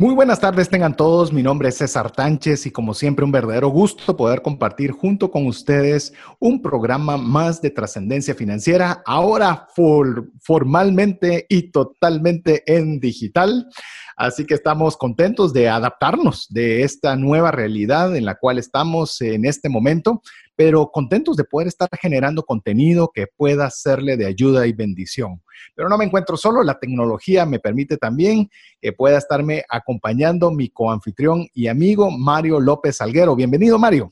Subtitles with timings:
[0.00, 3.68] Muy buenas tardes tengan todos, mi nombre es César Tánchez y como siempre un verdadero
[3.68, 9.66] gusto poder compartir junto con ustedes un programa más de trascendencia financiera, ahora
[10.40, 13.68] formalmente y totalmente en digital.
[14.16, 19.44] Así que estamos contentos de adaptarnos de esta nueva realidad en la cual estamos en
[19.44, 20.22] este momento,
[20.56, 25.42] pero contentos de poder estar generando contenido que pueda serle de ayuda y bendición.
[25.74, 28.50] Pero no me encuentro solo, la tecnología me permite también
[28.80, 33.36] que pueda estarme acompañando mi coanfitrión y amigo Mario López Salguero.
[33.36, 34.10] Bienvenido, Mario.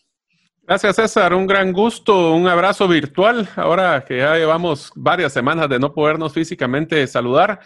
[0.68, 1.32] Gracias, César.
[1.32, 3.48] Un gran gusto, un abrazo virtual.
[3.56, 7.60] Ahora que ya llevamos varias semanas de no podernos físicamente saludar,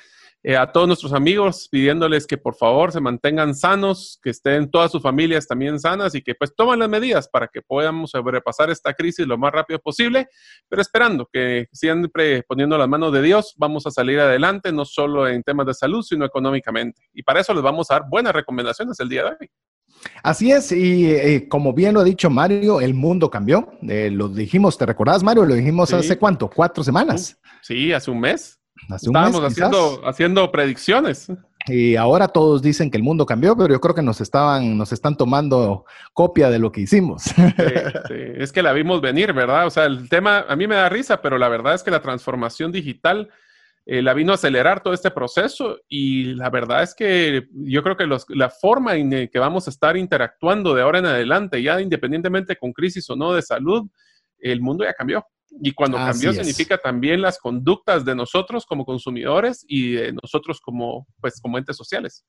[0.45, 4.91] eh, a todos nuestros amigos pidiéndoles que por favor se mantengan sanos, que estén todas
[4.91, 8.93] sus familias también sanas y que pues tomen las medidas para que podamos sobrepasar esta
[8.93, 10.29] crisis lo más rápido posible,
[10.69, 15.29] pero esperando que siempre poniendo las manos de Dios vamos a salir adelante, no solo
[15.29, 17.03] en temas de salud, sino económicamente.
[17.13, 19.51] Y para eso les vamos a dar buenas recomendaciones el día de hoy.
[20.25, 23.73] Así es, y eh, como bien lo ha dicho Mario, el mundo cambió.
[23.89, 25.45] Eh, lo dijimos, ¿te recordás, Mario?
[25.45, 27.39] Lo dijimos hace cuánto, cuatro semanas.
[27.61, 28.59] sí, hace un mes.
[28.91, 31.29] Estábamos haciendo, haciendo predicciones.
[31.67, 34.93] Y ahora todos dicen que el mundo cambió, pero yo creo que nos estaban, nos
[34.93, 37.25] están tomando copia de lo que hicimos.
[38.09, 39.67] Es que la vimos venir, ¿verdad?
[39.67, 42.03] O sea, el tema a mí me da risa, pero la verdad es que la
[42.03, 43.31] transformación digital
[43.85, 47.97] eh, la vino a acelerar todo este proceso y la verdad es que yo creo
[47.97, 52.57] que la forma en que vamos a estar interactuando de ahora en adelante, ya independientemente
[52.57, 53.89] con crisis o no de salud,
[54.39, 55.25] el mundo ya cambió.
[55.61, 61.07] Y cuando cambió significa también las conductas de nosotros como consumidores y de nosotros como,
[61.21, 62.25] pues, como entes sociales.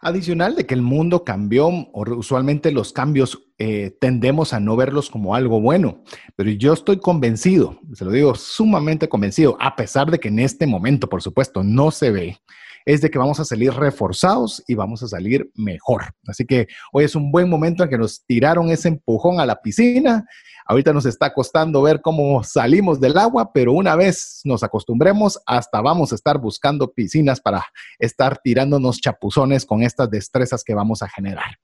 [0.00, 5.34] Adicional de que el mundo cambió, usualmente los cambios eh, tendemos a no verlos como
[5.34, 6.02] algo bueno,
[6.36, 10.66] pero yo estoy convencido, se lo digo sumamente convencido, a pesar de que en este
[10.66, 12.38] momento, por supuesto, no se ve,
[12.86, 16.14] es de que vamos a salir reforzados y vamos a salir mejor.
[16.26, 19.60] Así que hoy es un buen momento en que nos tiraron ese empujón a la
[19.60, 20.24] piscina
[20.68, 25.80] Ahorita nos está costando ver cómo salimos del agua, pero una vez nos acostumbremos, hasta
[25.80, 27.64] vamos a estar buscando piscinas para
[28.00, 31.58] estar tirándonos chapuzones con estas destrezas que vamos a generar.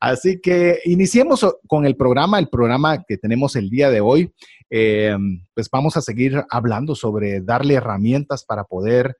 [0.00, 4.32] Así que iniciemos con el programa, el programa que tenemos el día de hoy.
[4.70, 5.16] Eh,
[5.54, 9.16] pues vamos a seguir hablando sobre darle herramientas para poder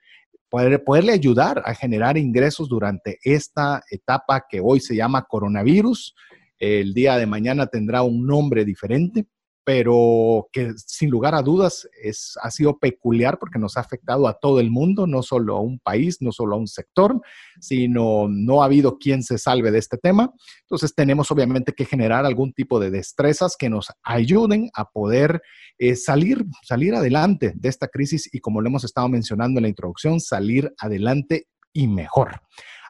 [0.53, 6.15] Poder, poderle ayudar a generar ingresos durante esta etapa que hoy se llama coronavirus.
[6.59, 9.25] El día de mañana tendrá un nombre diferente,
[9.65, 14.35] pero que sin lugar a dudas es, ha sido peculiar porque nos ha afectado a
[14.35, 17.21] todo el mundo, no solo a un país, no solo a un sector,
[17.61, 20.33] sino no ha habido quien se salve de este tema.
[20.63, 25.43] Entonces tenemos obviamente que generar algún tipo de destrezas que nos ayuden a poder
[25.79, 29.69] eh, salir, salir adelante de esta crisis y como lo hemos estado mencionando en la
[29.69, 32.41] introducción, salir adelante y mejor.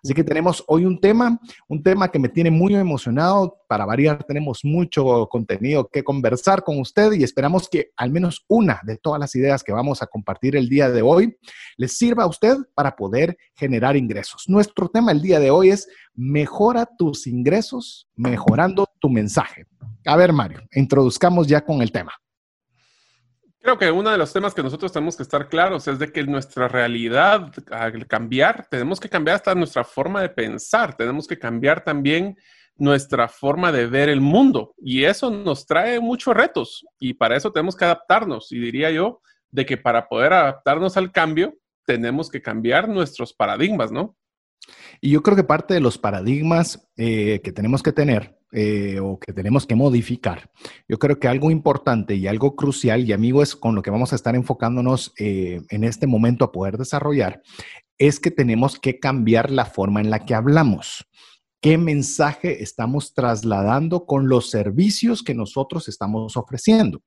[0.05, 3.59] Así que tenemos hoy un tema, un tema que me tiene muy emocionado.
[3.69, 8.81] Para variar, tenemos mucho contenido que conversar con usted y esperamos que al menos una
[8.83, 11.37] de todas las ideas que vamos a compartir el día de hoy
[11.77, 14.45] les sirva a usted para poder generar ingresos.
[14.49, 19.67] Nuestro tema el día de hoy es mejora tus ingresos mejorando tu mensaje.
[20.05, 22.13] A ver, Mario, introduzcamos ya con el tema.
[23.63, 26.25] Creo que uno de los temas que nosotros tenemos que estar claros es de que
[26.25, 31.85] nuestra realidad, al cambiar, tenemos que cambiar hasta nuestra forma de pensar, tenemos que cambiar
[31.85, 32.37] también
[32.75, 37.53] nuestra forma de ver el mundo y eso nos trae muchos retos y para eso
[37.53, 39.21] tenemos que adaptarnos y diría yo
[39.53, 41.55] de que para poder adaptarnos al cambio
[41.87, 44.17] tenemos que cambiar nuestros paradigmas, ¿no?
[45.01, 49.19] Y yo creo que parte de los paradigmas eh, que tenemos que tener eh, o
[49.19, 50.51] que tenemos que modificar,
[50.89, 54.13] yo creo que algo importante y algo crucial, y amigo, es con lo que vamos
[54.13, 57.43] a estar enfocándonos eh, en este momento a poder desarrollar,
[57.99, 61.07] es que tenemos que cambiar la forma en la que hablamos.
[61.61, 67.03] ¿Qué mensaje estamos trasladando con los servicios que nosotros estamos ofreciendo?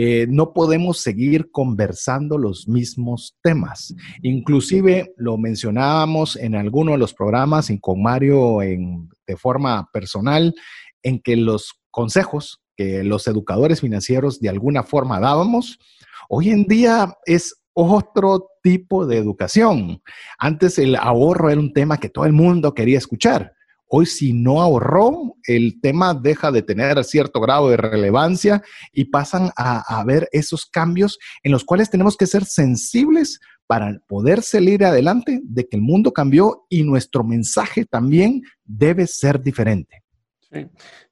[0.00, 3.96] Eh, no podemos seguir conversando los mismos temas.
[4.22, 10.54] Inclusive lo mencionábamos en alguno de los programas y con Mario de forma personal,
[11.02, 15.80] en que los consejos que los educadores financieros de alguna forma dábamos,
[16.28, 20.00] hoy en día es otro tipo de educación.
[20.38, 23.52] Antes el ahorro era un tema que todo el mundo quería escuchar.
[23.88, 28.62] Hoy si no ahorró, el tema deja de tener cierto grado de relevancia
[28.92, 33.98] y pasan a, a ver esos cambios en los cuales tenemos que ser sensibles para
[34.06, 40.02] poder salir adelante de que el mundo cambió y nuestro mensaje también debe ser diferente.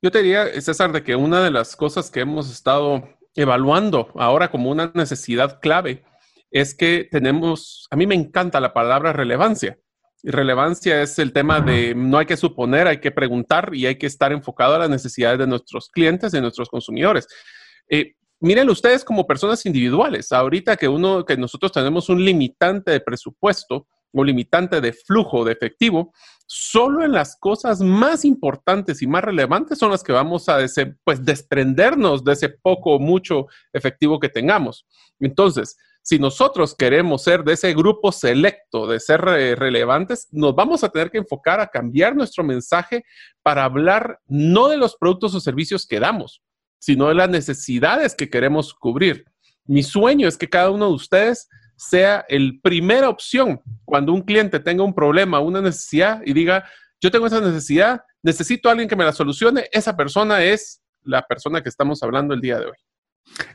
[0.01, 4.51] Yo te diría, César, de que una de las cosas que hemos estado evaluando ahora
[4.51, 6.03] como una necesidad clave
[6.51, 9.79] es que tenemos, a mí me encanta la palabra relevancia.
[10.23, 14.07] Relevancia es el tema de no hay que suponer, hay que preguntar y hay que
[14.07, 17.27] estar enfocado a las necesidades de nuestros clientes, de nuestros consumidores.
[17.89, 23.01] Eh, miren ustedes como personas individuales, ahorita que uno, que nosotros tenemos un limitante de
[23.01, 26.13] presupuesto o limitante de flujo de efectivo,
[26.47, 30.59] solo en las cosas más importantes y más relevantes son las que vamos a
[31.05, 34.87] pues, desprendernos de ese poco o mucho efectivo que tengamos.
[35.21, 40.89] Entonces, si nosotros queremos ser de ese grupo selecto, de ser relevantes, nos vamos a
[40.89, 43.05] tener que enfocar a cambiar nuestro mensaje
[43.43, 46.45] para hablar no de los productos o servicios que damos,
[46.79, 49.25] sino de las necesidades que queremos cubrir.
[49.65, 54.61] Mi sueño es que cada uno de ustedes sea el primera opción cuando un cliente
[54.61, 56.71] tenga un problema, una necesidad y diga,
[57.01, 61.27] yo tengo esa necesidad, necesito a alguien que me la solucione, esa persona es la
[61.27, 62.77] persona que estamos hablando el día de hoy.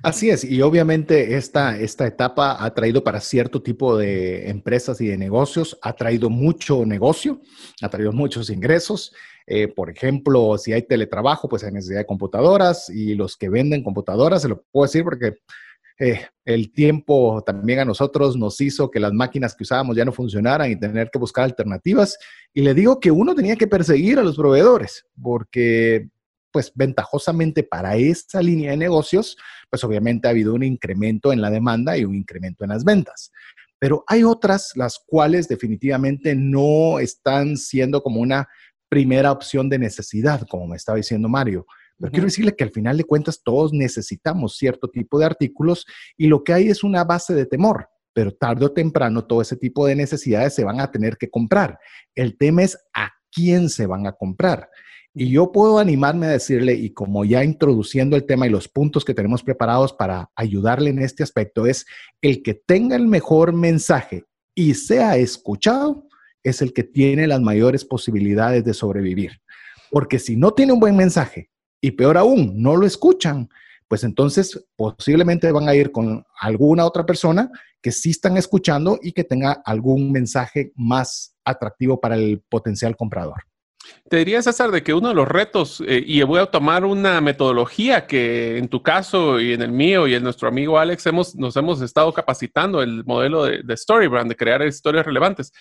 [0.03, 5.07] Así es, y obviamente esta, esta etapa ha traído para cierto tipo de empresas y
[5.07, 7.41] de negocios, ha traído mucho negocio,
[7.81, 9.13] ha traído muchos ingresos.
[9.47, 13.83] Eh, por ejemplo, si hay teletrabajo, pues hay necesidad de computadoras y los que venden
[13.83, 15.37] computadoras, se lo puedo decir porque
[15.99, 20.11] eh, el tiempo también a nosotros nos hizo que las máquinas que usábamos ya no
[20.11, 22.17] funcionaran y tener que buscar alternativas.
[22.53, 26.09] Y le digo que uno tenía que perseguir a los proveedores porque
[26.51, 29.37] pues ventajosamente para esa línea de negocios,
[29.69, 33.31] pues obviamente ha habido un incremento en la demanda y un incremento en las ventas.
[33.79, 38.47] Pero hay otras las cuales definitivamente no están siendo como una
[38.89, 41.65] primera opción de necesidad, como me estaba diciendo Mario.
[41.97, 45.85] Pero quiero decirle que al final de cuentas todos necesitamos cierto tipo de artículos
[46.17, 49.55] y lo que hay es una base de temor, pero tarde o temprano todo ese
[49.55, 51.79] tipo de necesidades se van a tener que comprar.
[52.15, 54.69] El tema es a quién se van a comprar.
[55.13, 59.03] Y yo puedo animarme a decirle, y como ya introduciendo el tema y los puntos
[59.03, 61.85] que tenemos preparados para ayudarle en este aspecto, es
[62.21, 64.23] el que tenga el mejor mensaje
[64.55, 66.07] y sea escuchado,
[66.43, 69.41] es el que tiene las mayores posibilidades de sobrevivir.
[69.89, 71.49] Porque si no tiene un buen mensaje
[71.81, 73.49] y peor aún, no lo escuchan,
[73.89, 79.11] pues entonces posiblemente van a ir con alguna otra persona que sí están escuchando y
[79.11, 83.50] que tenga algún mensaje más atractivo para el potencial comprador.
[84.09, 87.21] Te diría, César, de que uno de los retos, eh, y voy a tomar una
[87.21, 91.35] metodología que en tu caso y en el mío y en nuestro amigo Alex hemos,
[91.35, 95.51] nos hemos estado capacitando, el modelo de, de Storybrand, de crear historias relevantes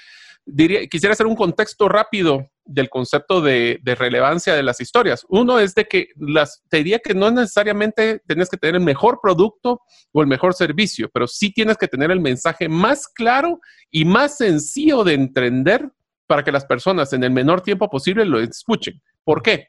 [0.90, 5.25] quisiera hacer un contexto rápido del concepto de, relevancia de las historias.
[5.28, 9.19] Uno es de que las, te diría que no necesariamente tienes que tener el mejor
[9.23, 9.82] producto
[10.12, 14.37] o el mejor servicio, pero sí tienes que tener el mensaje más claro y más
[14.37, 15.90] sencillo de entender
[16.30, 19.02] para que las personas en el menor tiempo posible lo escuchen.
[19.24, 19.66] ¿Por qué?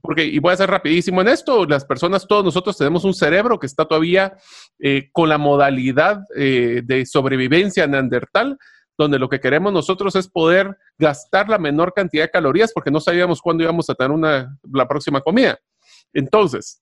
[0.00, 3.58] Porque, y voy a ser rapidísimo en esto, las personas, todos nosotros tenemos un cerebro
[3.58, 4.34] que está todavía
[4.78, 8.56] eh, con la modalidad eh, de sobrevivencia neandertal,
[8.96, 13.00] donde lo que queremos nosotros es poder gastar la menor cantidad de calorías porque no
[13.00, 15.58] sabíamos cuándo íbamos a tener una, la próxima comida.
[16.14, 16.80] Entonces,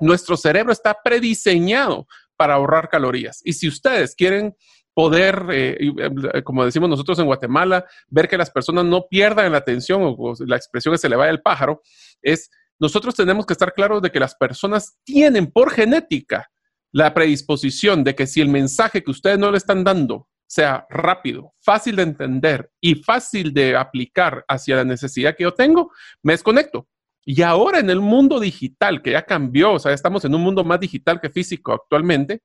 [0.00, 3.40] nuestro cerebro está prediseñado para ahorrar calorías.
[3.44, 4.56] Y si ustedes quieren
[4.94, 9.58] poder, eh, eh, como decimos nosotros en Guatemala, ver que las personas no pierdan la
[9.58, 11.82] atención o, la expresión que se le vaya el pájaro,
[12.22, 16.50] es nosotros tenemos que estar claros de que las personas tienen por genética
[16.92, 21.54] la predisposición de que si el mensaje que ustedes no le están dando sea rápido,
[21.60, 25.90] fácil de entender y fácil de aplicar hacia la necesidad que yo tengo,
[26.22, 26.86] me desconecto.
[27.24, 30.62] Y ahora en el mundo digital, que ya cambió, o sea, estamos en un mundo
[30.62, 32.42] más digital que físico actualmente,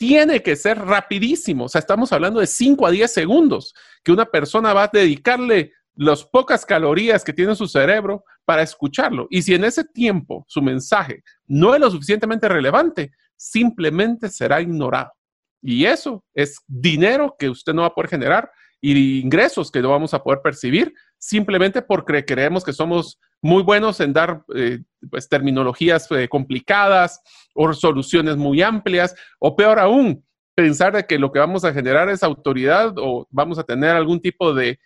[0.00, 1.66] tiene que ser rapidísimo.
[1.66, 5.74] O sea, estamos hablando de 5 a 10 segundos que una persona va a dedicarle
[5.94, 9.26] las pocas calorías que tiene su cerebro para escucharlo.
[9.28, 15.12] Y si en ese tiempo su mensaje no es lo suficientemente relevante, simplemente será ignorado.
[15.60, 19.90] Y eso es dinero que usted no va a poder generar y ingresos que no
[19.90, 25.28] vamos a poder percibir simplemente porque creemos que somos muy buenos en dar eh, pues,
[25.28, 27.20] terminologías eh, complicadas
[27.54, 30.24] o soluciones muy amplias o peor aún,
[30.54, 34.20] pensar de que lo que vamos a generar es autoridad o vamos a tener algún
[34.20, 34.78] tipo de,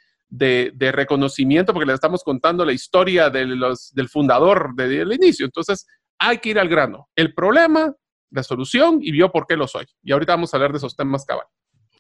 [0.79, 5.47] reconocimiento porque le estamos contando la historia de los, del fundador desde el inicio.
[5.47, 5.87] Entonces,
[6.19, 7.09] hay que ir al grano.
[7.15, 7.95] El problema
[8.35, 9.87] la solución y vio por qué lo soy.
[10.03, 11.47] Y ahorita vamos a hablar de esos temas cabal.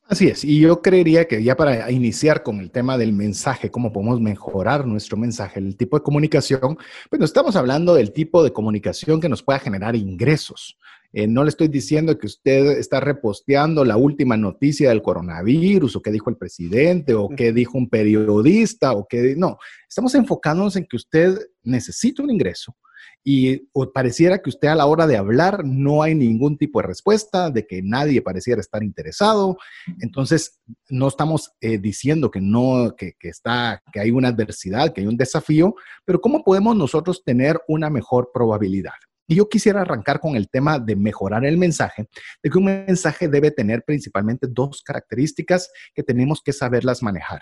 [0.07, 3.91] Así es, y yo creería que ya para iniciar con el tema del mensaje, cómo
[3.91, 6.77] podemos mejorar nuestro mensaje, el tipo de comunicación,
[7.09, 10.79] pues estamos hablando del tipo de comunicación que nos pueda generar ingresos.
[11.15, 16.03] Eh, no le estoy diciendo que usted está reposteando la última noticia del coronavirus o
[16.03, 19.35] qué dijo el presidente o qué dijo un periodista o qué...
[19.37, 19.57] No,
[19.89, 22.77] estamos enfocándonos en que usted necesita un ingreso
[23.27, 27.51] y pareciera que usted a la hora de hablar no hay ningún tipo de respuesta,
[27.51, 29.57] de que nadie pareciera estar interesado.
[30.01, 35.01] Entonces, no estamos eh, diciendo que no, que, que, está, que hay una adversidad, que
[35.01, 38.93] hay un desafío, pero ¿cómo podemos nosotros tener una mejor probabilidad?
[39.27, 42.09] Y yo quisiera arrancar con el tema de mejorar el mensaje,
[42.43, 47.41] de que un mensaje debe tener principalmente dos características que tenemos que saberlas manejar.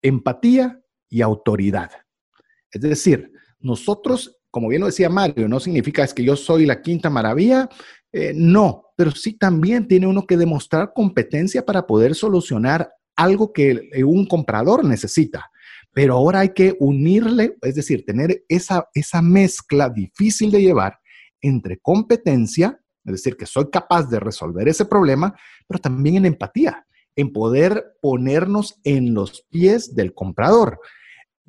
[0.00, 0.80] Empatía
[1.10, 1.90] y autoridad.
[2.70, 3.30] Es decir,
[3.60, 7.68] nosotros como bien lo decía Mario, no significa es que yo soy la quinta maravilla,
[8.10, 13.88] eh, no, pero sí también tiene uno que demostrar competencia para poder solucionar algo que
[14.04, 15.48] un comprador necesita.
[15.92, 20.98] Pero ahora hay que unirle, es decir, tener esa, esa mezcla difícil de llevar
[21.40, 25.38] entre competencia, es decir, que soy capaz de resolver ese problema,
[25.68, 26.84] pero también en empatía,
[27.14, 30.80] en poder ponernos en los pies del comprador.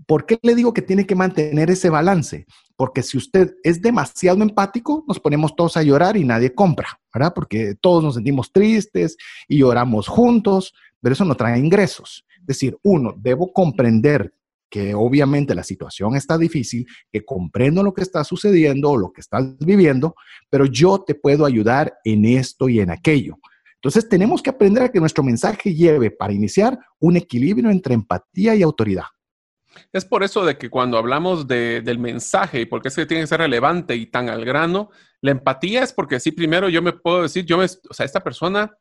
[0.05, 2.45] ¿Por qué le digo que tiene que mantener ese balance?
[2.75, 7.33] Porque si usted es demasiado empático, nos ponemos todos a llorar y nadie compra, ¿verdad?
[7.33, 12.25] Porque todos nos sentimos tristes y lloramos juntos, pero eso no trae ingresos.
[12.39, 14.33] Es decir, uno, debo comprender
[14.69, 19.21] que obviamente la situación está difícil, que comprendo lo que está sucediendo o lo que
[19.21, 20.15] estás viviendo,
[20.49, 23.37] pero yo te puedo ayudar en esto y en aquello.
[23.75, 28.55] Entonces tenemos que aprender a que nuestro mensaje lleve, para iniciar, un equilibrio entre empatía
[28.55, 29.05] y autoridad.
[29.91, 33.27] Es por eso de que cuando hablamos del mensaje y porque es que tiene que
[33.27, 34.89] ser relevante y tan al grano,
[35.21, 38.23] la empatía es porque sí, primero yo me puedo decir, yo me, o sea, esta
[38.23, 38.71] persona,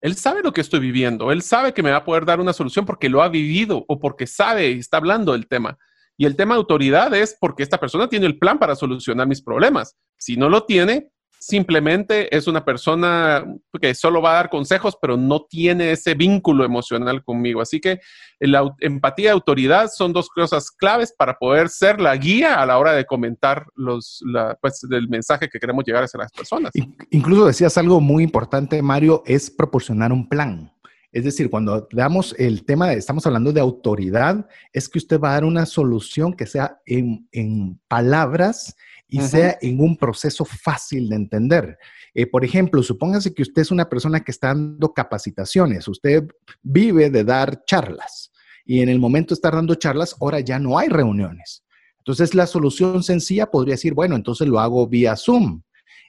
[0.00, 2.52] él sabe lo que estoy viviendo, él sabe que me va a poder dar una
[2.52, 5.78] solución porque lo ha vivido o porque sabe y está hablando del tema.
[6.16, 9.42] Y el tema de autoridad es porque esta persona tiene el plan para solucionar mis
[9.42, 9.96] problemas.
[10.18, 11.10] Si no lo tiene,
[11.42, 13.44] simplemente es una persona
[13.80, 17.60] que solo va a dar consejos, pero no tiene ese vínculo emocional conmigo.
[17.60, 17.98] Así que
[18.38, 22.78] la empatía y autoridad son dos cosas claves para poder ser la guía a la
[22.78, 24.22] hora de comentar los,
[24.60, 26.70] pues, el mensaje que queremos llegar a las personas.
[27.10, 30.72] Incluso decías algo muy importante, Mario, es proporcionar un plan.
[31.10, 35.30] Es decir, cuando damos el tema, de, estamos hablando de autoridad, es que usted va
[35.30, 38.76] a dar una solución que sea en, en palabras
[39.12, 41.78] y sea en un proceso fácil de entender.
[42.14, 46.26] Eh, por ejemplo, supóngase que usted es una persona que está dando capacitaciones, usted
[46.62, 48.32] vive de dar charlas
[48.64, 51.62] y en el momento de estar dando charlas, ahora ya no hay reuniones.
[51.98, 55.62] Entonces, la solución sencilla podría decir, bueno, entonces lo hago vía Zoom.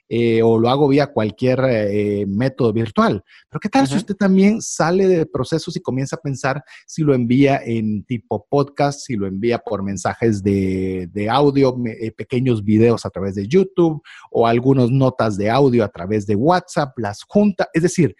[0.08, 3.24] Eh, o lo hago vía cualquier eh, método virtual.
[3.48, 7.14] Pero ¿qué tal si usted también sale de procesos y comienza a pensar si lo
[7.14, 13.10] envía en tipo podcast, si lo envía por mensajes de, audio, eh, pequeños videos a
[13.10, 17.70] través de YouTube o algunas notas de audio a través de WhatsApp, las junta?
[17.72, 18.14] Es decir,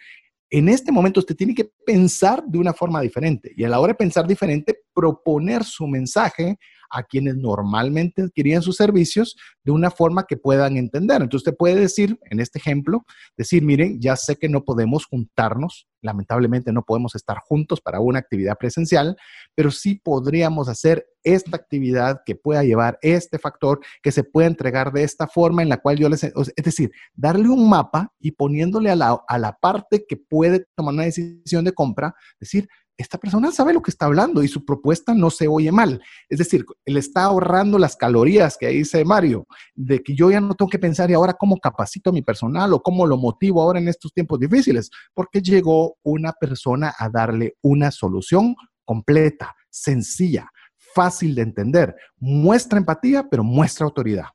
[0.49, 3.93] en este momento usted tiene que pensar de una forma diferente y a la hora
[3.93, 6.57] de pensar diferente, proponer su mensaje
[6.89, 11.21] a quienes normalmente adquirían sus servicios de una forma que puedan entender.
[11.21, 13.05] Entonces usted puede decir, en este ejemplo,
[13.37, 18.19] decir, miren, ya sé que no podemos juntarnos, lamentablemente no podemos estar juntos para una
[18.19, 19.17] actividad presencial,
[19.55, 24.93] pero sí podríamos hacer esta actividad que pueda llevar este factor, que se pueda entregar
[24.93, 26.23] de esta forma en la cual yo les...
[26.23, 30.93] Es decir, darle un mapa y poniéndole a la, a la parte que puede tomar
[30.93, 35.13] una decisión de compra, decir, esta persona sabe lo que está hablando y su propuesta
[35.13, 36.01] no se oye mal.
[36.29, 40.55] Es decir, le está ahorrando las calorías que dice Mario, de que yo ya no
[40.55, 43.79] tengo que pensar y ahora cómo capacito a mi personal o cómo lo motivo ahora
[43.79, 50.49] en estos tiempos difíciles, porque llegó una persona a darle una solución completa, sencilla,
[50.93, 51.95] fácil de entender.
[52.17, 54.27] Muestra empatía, pero muestra autoridad.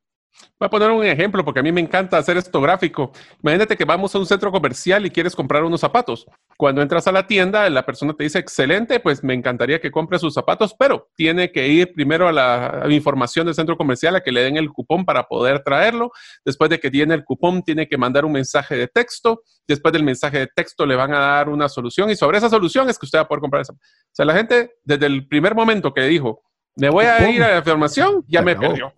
[0.59, 3.12] Voy a poner un ejemplo porque a mí me encanta hacer esto gráfico.
[3.42, 6.26] Imagínate que vamos a un centro comercial y quieres comprar unos zapatos.
[6.56, 10.18] Cuando entras a la tienda, la persona te dice, excelente, pues me encantaría que compre
[10.18, 14.32] sus zapatos, pero tiene que ir primero a la información del centro comercial a que
[14.32, 16.12] le den el cupón para poder traerlo.
[16.44, 19.42] Después de que tiene el cupón, tiene que mandar un mensaje de texto.
[19.66, 22.90] Después del mensaje de texto le van a dar una solución y sobre esa solución
[22.90, 23.73] es que usted va a poder comprar esa.
[23.73, 23.78] O
[24.12, 26.42] sea, la gente desde el primer momento que dijo,
[26.76, 28.92] me voy a ir a la información, ya me perdió.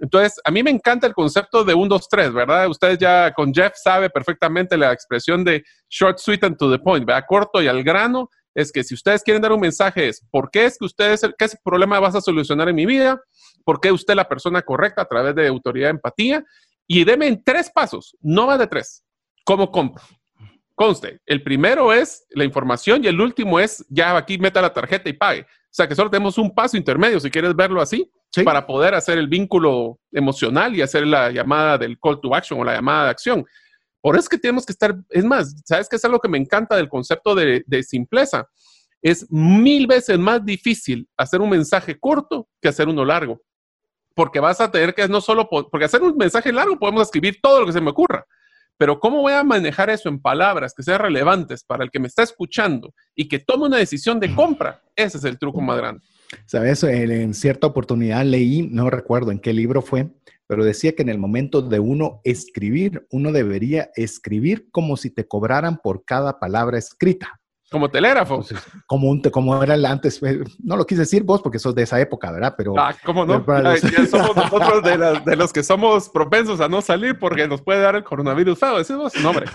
[0.00, 2.68] Entonces, a mí me encanta el concepto de 1, 2, 3, ¿verdad?
[2.68, 7.04] Ustedes ya con Jeff sabe perfectamente la expresión de short, sweet and to the point,
[7.06, 7.24] ¿verdad?
[7.28, 8.28] Corto y al grano.
[8.54, 11.46] Es que si ustedes quieren dar un mensaje es, ¿por qué es que ustedes, qué
[11.62, 13.20] problema vas a solucionar en mi vida?
[13.64, 16.42] ¿Por qué usted es la persona correcta a través de autoridad, empatía?
[16.86, 19.04] Y deme en tres pasos, no más de tres.
[19.44, 20.02] ¿Cómo compro?
[20.76, 25.08] conste, el primero es la información y el último es ya aquí meta la tarjeta
[25.08, 25.40] y pague.
[25.40, 28.08] O sea que solo tenemos un paso intermedio, si quieres verlo así,
[28.44, 32.64] para poder hacer el vínculo emocional y hacer la llamada del call to action o
[32.64, 33.46] la llamada de acción.
[34.00, 36.38] Por eso es que tenemos que estar, es más, ¿sabes qué es algo que me
[36.38, 38.48] encanta del concepto de, de simpleza?
[39.02, 43.42] Es mil veces más difícil hacer un mensaje corto que hacer uno largo.
[44.14, 47.60] Porque vas a tener que no solo, porque hacer un mensaje largo podemos escribir todo
[47.60, 48.24] lo que se me ocurra,
[48.78, 52.08] pero ¿cómo voy a manejar eso en palabras que sean relevantes para el que me
[52.08, 54.82] está escuchando y que tome una decisión de compra?
[54.94, 56.02] Ese es el truco más grande.
[56.46, 60.08] Sabes, en cierta oportunidad leí, no recuerdo en qué libro fue,
[60.46, 65.26] pero decía que en el momento de uno escribir, uno debería escribir como si te
[65.26, 67.40] cobraran por cada palabra escrita.
[67.70, 68.44] Como telégrafo.
[68.86, 70.22] como, un, como era el antes.
[70.22, 72.54] Eh, no lo quise decir vos porque sos de esa época, ¿verdad?
[72.56, 72.78] Pero.
[72.78, 73.44] Ah, ¿cómo no?
[73.44, 74.82] Ya, somos nosotros
[75.24, 78.78] de, los que somos propensos a no salir porque nos puede dar el coronavirus feo.
[78.78, 79.46] Decimos no, hombre.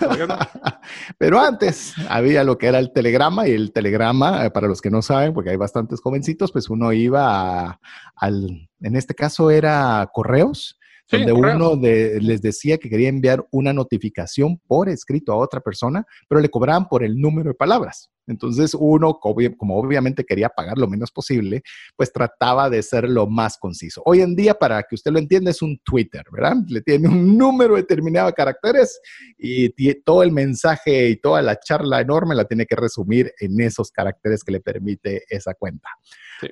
[1.18, 4.90] pero antes había lo que era el telegrama y el telegrama, eh, para los que
[4.90, 7.80] no saben, porque hay bastantes jovencitos, pues uno iba
[8.16, 8.68] al.
[8.80, 10.78] En este caso era correos
[11.12, 16.40] donde uno les decía que quería enviar una notificación por escrito a otra persona, pero
[16.40, 18.10] le cobraban por el número de palabras.
[18.26, 21.62] Entonces uno, como obviamente quería pagar lo menos posible,
[21.96, 24.02] pues trataba de ser lo más conciso.
[24.04, 26.56] Hoy en día, para que usted lo entienda, es un Twitter, ¿verdad?
[26.68, 29.00] Le tiene un número determinado de caracteres
[29.36, 29.70] y
[30.02, 34.44] todo el mensaje y toda la charla enorme la tiene que resumir en esos caracteres
[34.44, 35.88] que le permite esa cuenta.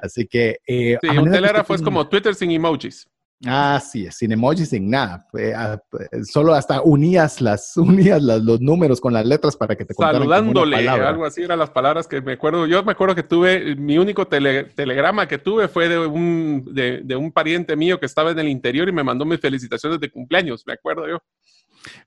[0.02, 0.58] Así que...
[0.66, 3.08] Eh, sí, un telégrafo es como Twitter sin emojis.
[3.46, 5.26] Así es, sin emojis, sin nada.
[5.56, 5.80] Ah,
[6.24, 10.86] solo hasta unías las, unías los números con las letras para que te contaran Saludándole,
[10.88, 12.66] algo así eran las palabras que me acuerdo.
[12.66, 17.32] Yo me acuerdo que tuve, mi único telegrama que tuve fue de un, de, un
[17.32, 20.74] pariente mío que estaba en el interior y me mandó mis felicitaciones de cumpleaños, me
[20.74, 21.18] acuerdo yo.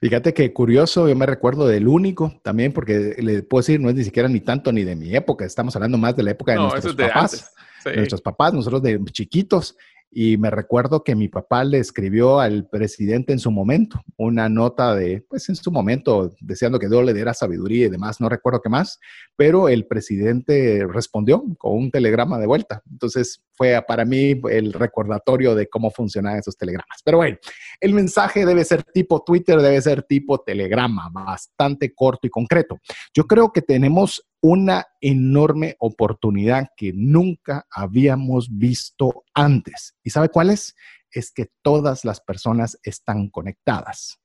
[0.02, 3.96] Fíjate que curioso, yo me recuerdo del único también, porque le puedo decir, no es
[3.96, 6.60] ni siquiera ni tanto ni de mi época, estamos hablando más de la época de
[6.60, 7.54] nuestros papás.
[7.86, 9.76] Nuestros papás, nosotros de chiquitos,
[10.16, 14.96] y me recuerdo que mi papá le escribió al presidente en su momento una nota
[14.96, 18.62] de, pues en su momento, deseando que Dios le diera sabiduría y demás, no recuerdo
[18.62, 19.00] qué más,
[19.36, 22.82] pero el presidente respondió con un telegrama de vuelta.
[22.92, 27.00] Entonces fue para mí el recordatorio de cómo funcionan esos telegramas.
[27.04, 27.38] Pero bueno,
[27.80, 32.80] el mensaje debe ser tipo Twitter, debe ser tipo telegrama, bastante corto y concreto.
[33.14, 39.96] Yo creo que tenemos una enorme oportunidad que nunca habíamos visto antes.
[40.04, 40.76] ¿Y sabe cuál es?
[41.12, 44.20] Es que todas las personas están conectadas.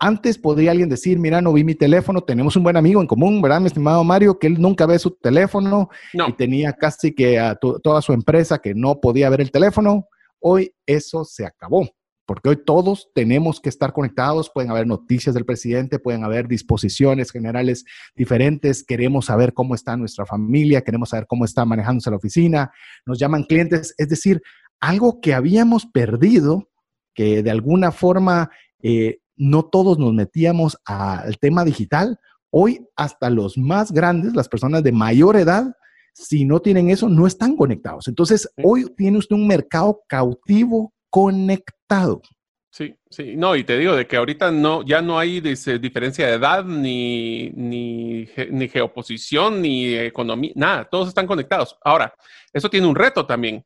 [0.00, 3.42] Antes podría alguien decir, mira, no vi mi teléfono, tenemos un buen amigo en común,
[3.42, 4.38] ¿verdad, mi estimado Mario?
[4.38, 8.74] Que él nunca ve su teléfono y tenía casi que a toda su empresa que
[8.74, 10.08] no podía ver el teléfono.
[10.40, 11.86] Hoy eso se acabó
[12.26, 17.30] porque hoy todos tenemos que estar conectados, pueden haber noticias del presidente, pueden haber disposiciones
[17.30, 22.72] generales diferentes, queremos saber cómo está nuestra familia, queremos saber cómo está manejándose la oficina,
[23.06, 24.40] nos llaman clientes, es decir,
[24.80, 26.68] algo que habíamos perdido,
[27.14, 28.50] que de alguna forma
[28.82, 32.18] eh, no todos nos metíamos al tema digital,
[32.50, 35.74] hoy hasta los más grandes, las personas de mayor edad,
[36.14, 38.06] si no tienen eso, no están conectados.
[38.08, 42.22] Entonces, hoy tiene usted un mercado cautivo conectado.
[42.70, 46.32] Sí, sí, no, y te digo de que ahorita no, ya no hay diferencia de
[46.32, 51.76] edad, ni, ni, ni geoposición, ni economía, nada, todos están conectados.
[51.84, 52.14] Ahora,
[52.50, 53.62] eso tiene un reto también,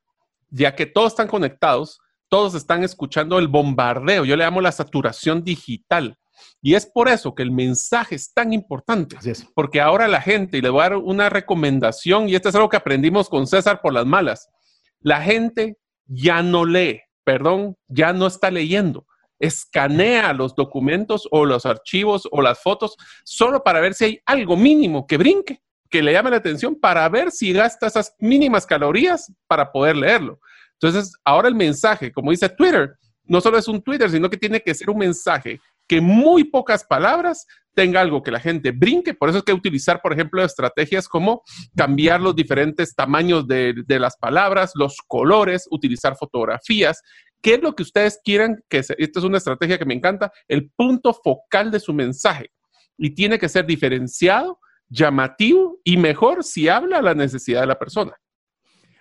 [0.50, 5.44] ya que todos están conectados, todos están escuchando el bombardeo, yo le llamo la saturación
[5.44, 6.18] digital.
[6.60, 9.16] Y es por eso que el mensaje es tan importante,
[9.54, 12.68] porque ahora la gente, y le voy a dar una recomendación, y esto es algo
[12.68, 14.50] que aprendimos con César por las malas,
[14.98, 19.04] la gente ya no lee perdón, ya no está leyendo.
[19.40, 24.56] Escanea los documentos o los archivos o las fotos solo para ver si hay algo
[24.56, 25.60] mínimo que brinque,
[25.90, 30.38] que le llame la atención, para ver si gasta esas mínimas calorías para poder leerlo.
[30.74, 34.60] Entonces, ahora el mensaje, como dice Twitter, no solo es un Twitter, sino que tiene
[34.60, 39.14] que ser un mensaje que muy pocas palabras tenga algo que la gente brinque.
[39.14, 41.42] Por eso es que utilizar, por ejemplo, estrategias como
[41.76, 47.02] cambiar los diferentes tamaños de, las palabras, los colores, utilizar fotografías.
[47.42, 48.96] ¿Qué es lo que ustedes quieran que sea?
[48.98, 52.50] Esta es una estrategia que me encanta, el punto focal de su mensaje.
[52.96, 57.78] Y tiene que ser diferenciado, llamativo y mejor si habla a la necesidad de la
[57.78, 58.16] persona.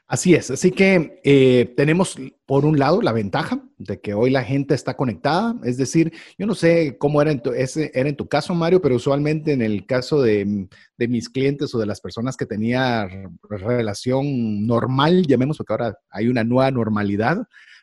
[0.07, 2.15] Así es, así que eh, tenemos
[2.45, 6.45] por un lado la ventaja de que hoy la gente está conectada, es decir, yo
[6.45, 9.63] no sé cómo era en tu, ese, era en tu caso, Mario, pero usualmente en
[9.63, 13.09] el caso de, de, mis clientes o de las personas que tenía
[13.49, 17.39] relación normal, llamemos porque ahora hay una nueva normalidad,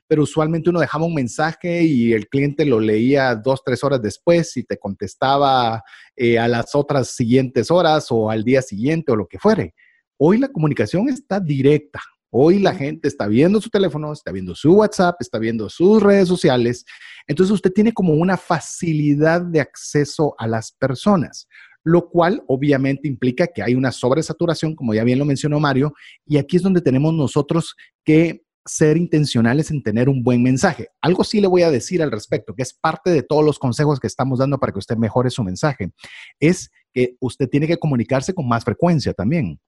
[0.06, 4.56] pero usualmente uno dejaba un mensaje y el cliente lo leía dos, tres horas después
[4.56, 5.82] y te contestaba
[6.14, 9.74] eh, a las otras siguientes horas o al día siguiente o lo que fuere.
[10.18, 12.00] Hoy la comunicación está directa.
[12.34, 16.28] Hoy la gente está viendo su teléfono, está viendo su WhatsApp, está viendo sus redes
[16.28, 16.84] sociales.
[17.26, 21.46] Entonces usted tiene como una facilidad de acceso a las personas
[21.84, 25.92] lo cual obviamente implica que hay una sobresaturación, como ya bien lo mencionó Mario,
[26.24, 30.88] y aquí es donde tenemos nosotros que ser intencionales en tener un buen mensaje.
[31.00, 33.98] Algo sí le voy a decir al respecto, que es parte de todos los consejos
[33.98, 35.90] que estamos dando para que usted mejore su mensaje,
[36.38, 39.58] es que usted tiene que comunicarse con más frecuencia también.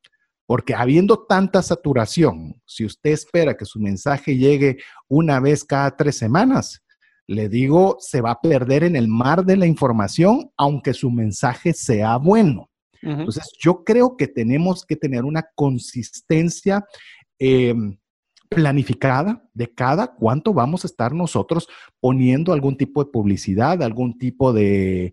[0.47, 4.79] Porque habiendo tanta saturación, si usted espera que su mensaje llegue
[5.09, 6.83] una vez cada tres semanas,
[7.27, 11.73] le digo, se va a perder en el mar de la información, aunque su mensaje
[11.73, 12.71] sea bueno.
[13.01, 16.87] Entonces, yo creo que tenemos que tener una consistencia
[17.39, 17.99] em,
[18.49, 21.69] planificada de cada cuánto vamos a estar nosotros
[22.01, 25.13] poniendo algún tipo de publicidad, algún tipo de,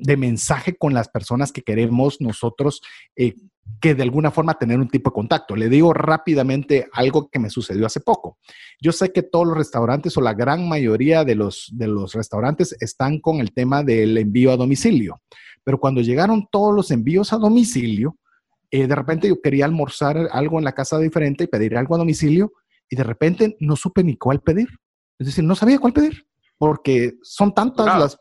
[0.00, 2.80] mensaje con las personas que queremos nosotros
[3.16, 3.34] eh,
[3.80, 5.54] que de alguna forma tener un tipo de contacto.
[5.54, 8.38] Le digo rápidamente algo que me sucedió hace poco.
[8.80, 12.76] Yo sé que todos los restaurantes o la gran mayoría de los, de los restaurantes
[12.80, 15.20] están con el tema del envío a domicilio,
[15.62, 18.16] pero cuando llegaron todos los envíos a domicilio,
[18.70, 21.98] eh, de repente yo quería almorzar algo en la casa diferente y pedir algo a
[21.98, 22.52] domicilio
[22.88, 24.68] y de repente no supe ni cuál pedir.
[25.18, 26.26] Es decir, no sabía cuál pedir
[26.58, 28.18] porque son tantas las,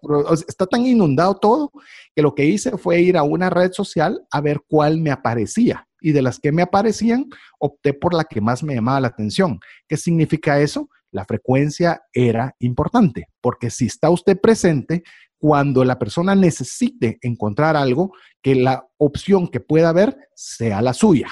[0.48, 1.72] está tan inundado todo
[2.16, 5.88] que lo que hice fue ir a una red social a ver cuál me aparecía.
[6.02, 7.26] Y de las que me aparecían,
[7.60, 9.60] opté por la que más me llamaba la atención.
[9.88, 10.90] ¿Qué significa eso?
[11.12, 15.04] La frecuencia era importante, porque si está usted presente,
[15.38, 21.30] cuando la persona necesite encontrar algo, que la opción que pueda ver sea la suya.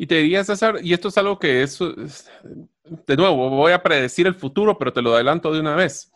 [0.00, 4.28] Y te diría, César, y esto es algo que es, de nuevo, voy a predecir
[4.28, 6.12] el futuro, pero te lo adelanto de una vez.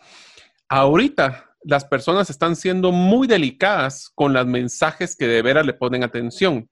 [0.69, 6.05] Ahorita las personas están siendo muy delicadas con los mensajes que de veras le ponen
[6.05, 6.69] atención.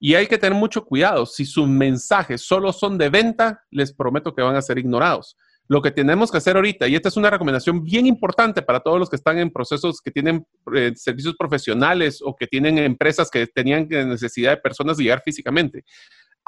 [0.00, 1.24] Y hay que tener mucho cuidado.
[1.24, 5.36] Si sus mensajes solo son de venta, les prometo que van a ser ignorados.
[5.68, 8.98] Lo que tenemos que hacer ahorita, y esta es una recomendación bien importante para todos
[8.98, 13.46] los que están en procesos que tienen eh, servicios profesionales o que tienen empresas que
[13.46, 15.84] tenían necesidad de personas llegar físicamente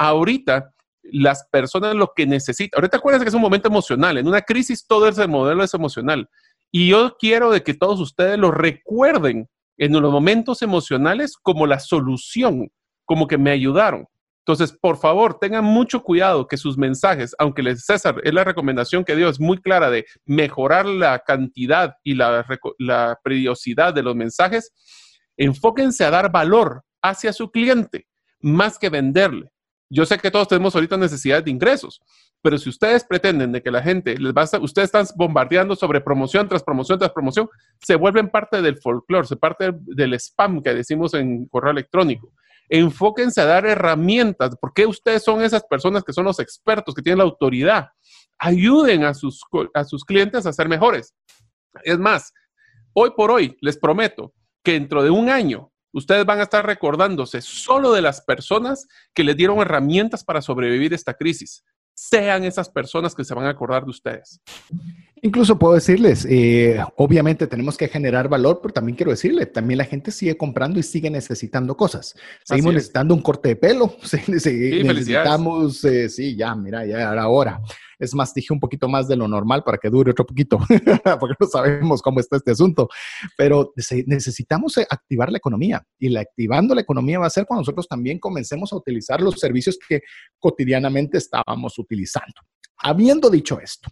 [0.03, 0.73] ahorita
[1.05, 4.87] las personas lo que necesitan, ahorita acuérdense que es un momento emocional, en una crisis
[4.87, 6.29] todo ese modelo es emocional.
[6.71, 11.79] Y yo quiero de que todos ustedes lo recuerden en los momentos emocionales como la
[11.79, 12.71] solución,
[13.05, 14.07] como que me ayudaron.
[14.45, 19.05] Entonces, por favor, tengan mucho cuidado que sus mensajes, aunque les, César, es la recomendación
[19.05, 22.45] que dio, es muy clara de mejorar la cantidad y la,
[22.79, 24.73] la periodicidad de los mensajes,
[25.37, 28.07] enfóquense a dar valor hacia su cliente
[28.41, 29.53] más que venderle.
[29.95, 32.01] Yo sé que todos tenemos ahorita necesidad de ingresos,
[32.41, 36.01] pero si ustedes pretenden de que la gente les va a, ustedes están bombardeando sobre
[36.01, 37.47] promoción tras promoción tras promoción,
[37.79, 42.33] se vuelven parte del folclore, se parte del spam que decimos en correo electrónico.
[42.71, 47.19] Enfóquense a dar herramientas, porque ustedes son esas personas que son los expertos, que tienen
[47.19, 47.91] la autoridad.
[48.39, 51.15] Ayuden a sus, a sus clientes a ser mejores.
[51.85, 52.33] Es más,
[52.95, 57.41] hoy por hoy les prometo que dentro de un año ustedes van a estar recordándose
[57.41, 61.65] solo de las personas que les dieron herramientas para sobrevivir esta crisis.
[61.95, 64.41] Sean esas personas que se van a acordar de ustedes.
[65.21, 69.85] Incluso puedo decirles, eh, obviamente tenemos que generar valor, pero también quiero decirle, también la
[69.85, 72.17] gente sigue comprando y sigue necesitando cosas.
[72.45, 77.61] Seguimos necesitando un corte de pelo, sí, necesitamos, eh, sí, ya, mira, ya era hora.
[78.03, 80.59] Es más, dije un poquito más de lo normal para que dure otro poquito,
[81.21, 82.89] porque no sabemos cómo está este asunto.
[83.39, 83.73] Pero
[84.07, 87.87] necesitamos eh, activar la economía y la activando la economía va a ser cuando nosotros
[87.87, 90.01] también comencemos a utilizar los servicios que
[90.41, 92.35] cotidianamente estábamos utilizando.
[92.79, 93.89] Habiendo dicho esto,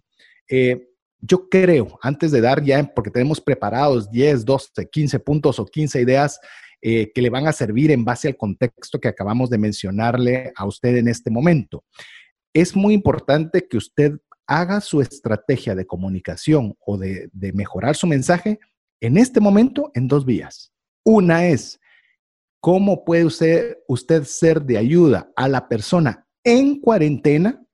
[0.49, 0.89] eh,
[1.21, 6.01] yo creo, antes de dar ya, porque tenemos preparados 10, 12, 15 puntos o 15
[6.01, 6.41] ideas
[6.83, 10.67] eh, que le van a servir en base al contexto que acabamos de mencionarle a
[10.67, 11.85] usted en este momento.
[12.53, 18.07] Es muy importante que usted haga su estrategia de comunicación o de, de mejorar su
[18.07, 18.59] mensaje
[19.01, 20.73] en este momento en dos vías.
[21.05, 21.81] Una es,
[22.61, 27.65] ¿cómo puede usted, usted ser de ayuda a la persona en cuarentena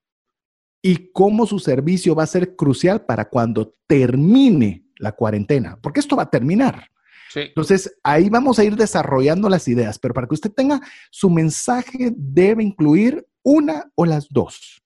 [0.83, 6.17] y cómo su servicio va a ser crucial para cuando termine la cuarentena, porque esto
[6.17, 6.91] va a terminar.
[7.35, 12.13] Entonces, ahí vamos a ir desarrollando las ideas, pero para que usted tenga su mensaje
[12.17, 14.83] debe incluir una o las dos.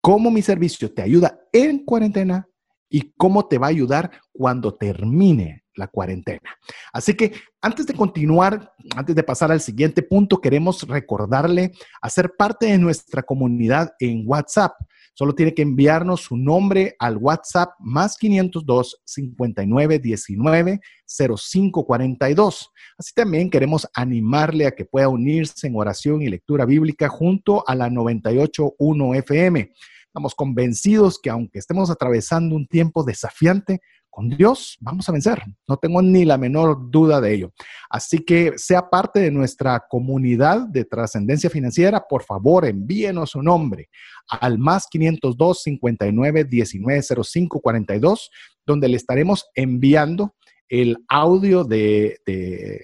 [0.00, 2.46] Cómo mi servicio te ayuda en cuarentena
[2.88, 6.56] y cómo te va a ayudar cuando termine la cuarentena.
[6.92, 12.66] Así que antes de continuar, antes de pasar al siguiente punto, queremos recordarle hacer parte
[12.66, 14.74] de nuestra comunidad en WhatsApp.
[15.14, 22.70] Solo tiene que enviarnos su nombre al WhatsApp más 502 59 19 0542.
[22.98, 27.74] Así también queremos animarle a que pueda unirse en oración y lectura bíblica junto a
[27.74, 29.72] la 981 FM.
[30.06, 33.80] Estamos convencidos que aunque estemos atravesando un tiempo desafiante,
[34.18, 35.40] con Dios vamos a vencer.
[35.68, 37.52] No tengo ni la menor duda de ello.
[37.88, 42.04] Así que sea parte de nuestra comunidad de trascendencia financiera.
[42.04, 43.90] Por favor, envíenos su nombre
[44.28, 48.30] al más 502 59 19 05 42,
[48.66, 50.34] donde le estaremos enviando
[50.68, 52.20] el audio de,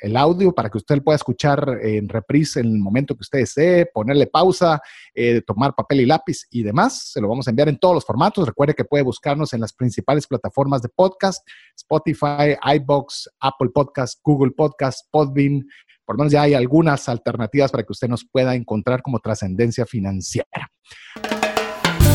[0.02, 3.86] el audio para que usted pueda escuchar en reprise en el momento que usted desee,
[3.86, 4.80] ponerle pausa,
[5.14, 7.10] eh, tomar papel y lápiz y demás.
[7.12, 8.46] Se lo vamos a enviar en todos los formatos.
[8.46, 14.52] Recuerde que puede buscarnos en las principales plataformas de podcast, Spotify, iBox, Apple Podcast, Google
[14.52, 15.66] Podcast, Podbean.
[16.04, 19.86] Por lo menos ya hay algunas alternativas para que usted nos pueda encontrar como trascendencia
[19.86, 20.70] financiera.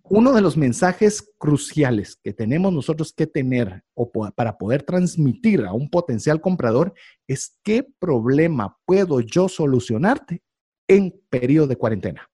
[0.09, 5.73] uno de los mensajes cruciales que tenemos nosotros que tener o para poder transmitir a
[5.73, 6.93] un potencial comprador
[7.27, 10.41] es qué problema puedo yo solucionarte
[10.87, 12.29] en periodo de cuarentena.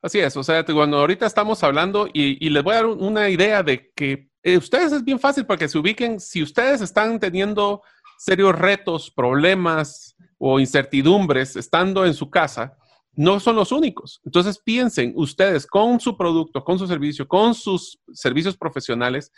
[0.00, 3.62] Así es, o sea, cuando ahorita estamos hablando y, les voy a dar una idea
[3.62, 7.82] de que eh, ustedes es bien fácil para que se ubiquen, si ustedes están teniendo
[8.18, 12.76] serios retos, problemas o incertidumbres estando en su casa,
[13.14, 14.20] no son los únicos.
[14.24, 19.32] Entonces piensen ustedes con su producto, con su servicio, con sus servicios profesionales,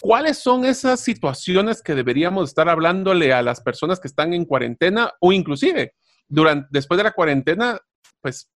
[0.00, 5.12] ¿cuáles son esas situaciones que deberíamos estar hablándole a las personas que están en cuarentena
[5.20, 5.94] o inclusive
[6.28, 7.80] durante, después de la cuarentena?
[8.20, 8.50] Pues,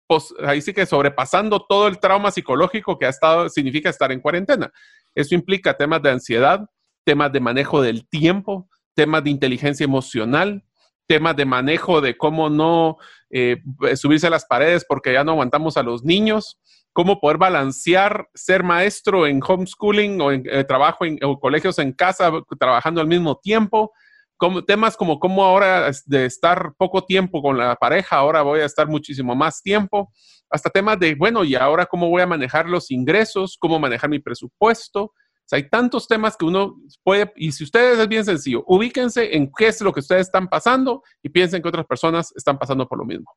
[0.45, 4.71] ahí sí que sobrepasando todo el trauma psicológico que ha estado, significa estar en cuarentena.
[5.15, 6.59] Eso implica temas de ansiedad,
[7.05, 10.63] temas de manejo del tiempo, temas de inteligencia emocional,
[11.11, 12.95] temas de manejo de cómo no
[13.31, 13.57] eh,
[13.97, 16.57] subirse a las paredes porque ya no aguantamos a los niños,
[16.93, 22.31] cómo poder balancear ser maestro en homeschooling o en eh, trabajo en colegios en casa
[22.57, 23.91] trabajando al mismo tiempo,
[24.37, 28.65] como, temas como cómo ahora de estar poco tiempo con la pareja, ahora voy a
[28.65, 30.13] estar muchísimo más tiempo,
[30.49, 34.19] hasta temas de, bueno, y ahora cómo voy a manejar los ingresos, cómo manejar mi
[34.19, 35.11] presupuesto,
[35.55, 39.67] hay tantos temas que uno puede, y si ustedes es bien sencillo, ubíquense en qué
[39.67, 43.05] es lo que ustedes están pasando y piensen que otras personas están pasando por lo
[43.05, 43.31] mismo.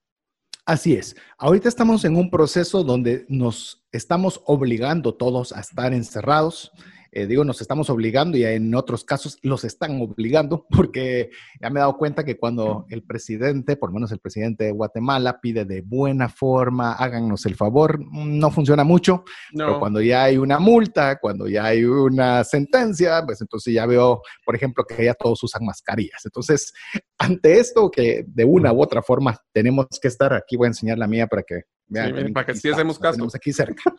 [0.67, 1.15] Así es.
[1.37, 6.73] Ahorita estamos en un proceso donde nos estamos obligando todos a estar encerrados.
[7.17, 11.79] Eh, digo, nos estamos obligando y en otros casos los están obligando, porque ya me
[11.79, 15.65] he dado cuenta que cuando el presidente, por lo menos el presidente de Guatemala, pide
[15.65, 19.23] de buena forma, háganos el favor, no funciona mucho,
[19.57, 24.21] pero cuando ya hay una multa, cuando ya hay una sentencia, pues entonces ya veo,
[24.45, 26.25] por ejemplo, que ya todos usan mascarillas.
[26.25, 26.73] Entonces,
[27.19, 30.99] ante esto, que de una u otra forma tenemos que estar, aquí voy a enseñar
[30.99, 32.33] la mía para que vean.
[32.33, 33.25] para que sí hacemos caso.
[33.33, 33.83] aquí cerca.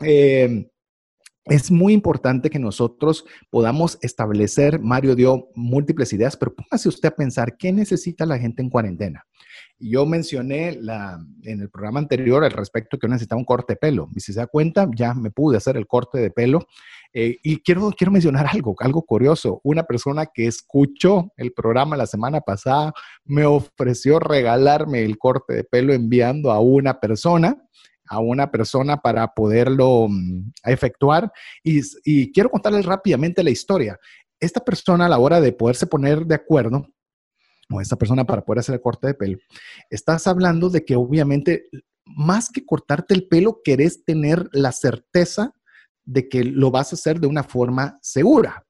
[0.00, 0.68] Eh,
[1.46, 7.14] es muy importante que nosotros podamos establecer, Mario dio múltiples ideas, pero póngase usted a
[7.14, 9.24] pensar, ¿qué necesita la gente en cuarentena?
[9.78, 14.08] Yo mencioné en el programa anterior al respecto que necesitaba un corte de pelo.
[14.14, 16.66] Y si se da cuenta, ya me pude hacer el corte de pelo.
[17.12, 19.60] Eh, y quiero, quiero mencionar algo, algo curioso.
[19.64, 22.92] Una persona que escuchó el programa la semana pasada
[23.24, 27.62] me ofreció regalarme el corte de pelo enviando a una persona
[28.08, 31.32] a una persona para poderlo mm, efectuar.
[31.62, 33.98] Y, quiero contarles rápidamente la historia.
[34.40, 36.86] Esta persona a la hora de poderse poner de acuerdo,
[37.70, 39.38] o esta persona para poder hacer el corte de pelo,
[39.90, 41.64] estás hablando de que obviamente
[42.04, 45.52] más que cortarte el pelo, querés tener la certeza
[46.04, 48.65] de que lo vas a hacer de una forma segura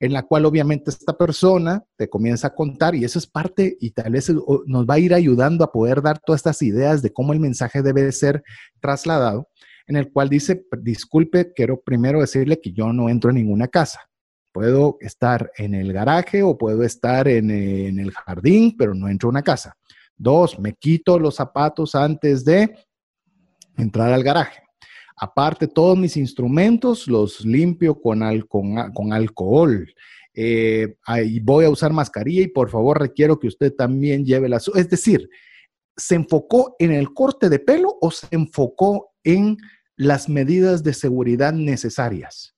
[0.00, 3.90] en la cual obviamente esta persona te comienza a contar y eso es parte y
[3.90, 4.32] tal vez
[4.66, 7.82] nos va a ir ayudando a poder dar todas estas ideas de cómo el mensaje
[7.82, 8.42] debe ser
[8.80, 9.48] trasladado,
[9.86, 14.00] en el cual dice, disculpe, quiero primero decirle que yo no entro en ninguna casa.
[14.52, 19.28] Puedo estar en el garaje o puedo estar en, en el jardín, pero no entro
[19.28, 19.74] a una casa.
[20.16, 22.74] Dos, me quito los zapatos antes de
[23.76, 24.67] entrar al garaje.
[25.20, 29.92] Aparte, todos mis instrumentos los limpio con, con, alcohol.
[30.32, 30.94] Eh,
[31.42, 34.58] voy a usar mascarilla y por favor requiero que usted también lleve la...
[34.58, 35.28] Es decir,
[35.96, 39.56] ¿se enfocó en el corte de pelo o se enfocó en
[39.96, 42.54] las medidas de seguridad necesarias?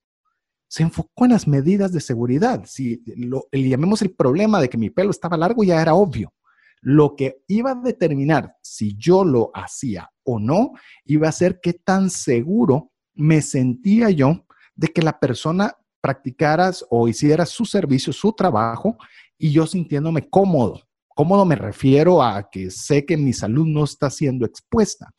[0.69, 2.65] Se enfocó en las medidas de seguridad.
[2.67, 6.33] Si lo, llamemos el problema de que mi pelo estaba largo, ya era obvio.
[6.81, 10.73] Lo que iba a determinar si yo lo hacía o no,
[11.05, 17.09] iba a ser qué tan seguro me sentía yo de que la persona practicara o
[17.09, 18.97] hiciera su servicio, su trabajo,
[19.37, 20.83] y yo sintiéndome cómodo.
[21.09, 25.13] Cómodo me refiero a que sé que mi salud no está siendo expuesta.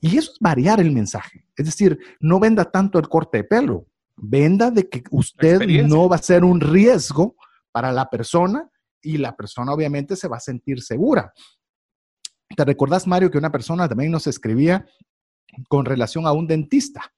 [0.00, 1.46] Y eso es variar el mensaje.
[1.56, 6.16] Es decir, no venda tanto el corte de pelo, venda de que usted no va
[6.16, 7.36] a ser un riesgo
[7.72, 8.70] para la persona
[9.02, 11.32] y la persona obviamente se va a sentir segura.
[12.56, 14.86] ¿Te recordás, Mario, que una persona también nos escribía
[15.68, 17.12] con relación a un dentista?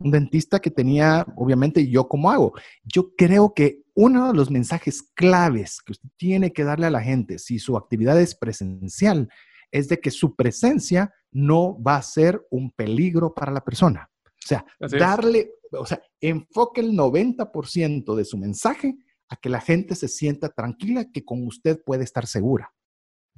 [0.00, 2.52] Un dentista que tenía, obviamente, yo cómo hago.
[2.84, 7.02] Yo creo que uno de los mensajes claves que usted tiene que darle a la
[7.02, 9.28] gente, si su actividad es presencial,
[9.72, 14.08] es de que su presencia no va a ser un peligro para la persona.
[14.24, 18.96] O sea, darle, o sea, enfoque el 90% de su mensaje
[19.28, 22.72] a que la gente se sienta tranquila que con usted puede estar segura.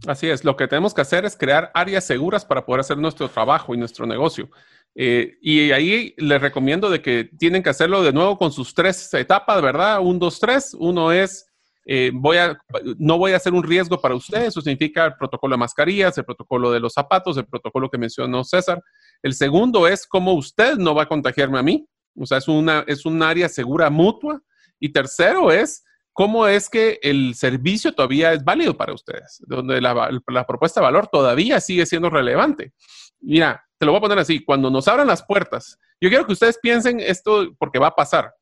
[0.06, 3.28] Así es, lo que tenemos que hacer es crear áreas seguras para poder hacer nuestro
[3.28, 4.48] trabajo y nuestro negocio.
[4.94, 9.12] Eh, y ahí les recomiendo de que tienen que hacerlo de nuevo con sus tres
[9.14, 10.00] etapas, ¿verdad?
[10.00, 10.74] Un, dos, tres.
[10.78, 11.46] Uno es,
[11.84, 12.58] eh, voy a,
[12.98, 14.46] no voy a hacer un riesgo para usted.
[14.46, 18.42] Eso significa el protocolo de mascarillas, el protocolo de los zapatos, el protocolo que mencionó
[18.42, 18.82] César.
[19.22, 21.86] El segundo es cómo usted no va a contagiarme a mí.
[22.16, 24.42] O sea, es, una, es un área segura mutua
[24.80, 30.46] y tercero es cómo es que el servicio todavía es válido para ustedes, donde la,
[30.46, 32.72] propuesta de valor todavía sigue siendo relevante.
[33.20, 36.32] Mira, te lo voy a poner así, cuando nos abran las puertas, yo quiero que
[36.32, 38.34] ustedes piensen esto porque va a pasar.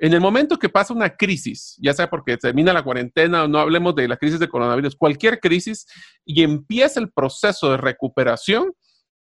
[0.00, 3.58] En el momento que pasa una crisis, ya sea porque termina la cuarentena o no
[3.58, 5.86] hablemos de la crisis de coronavirus, cualquier crisis
[6.24, 8.72] y empieza el proceso de recuperación,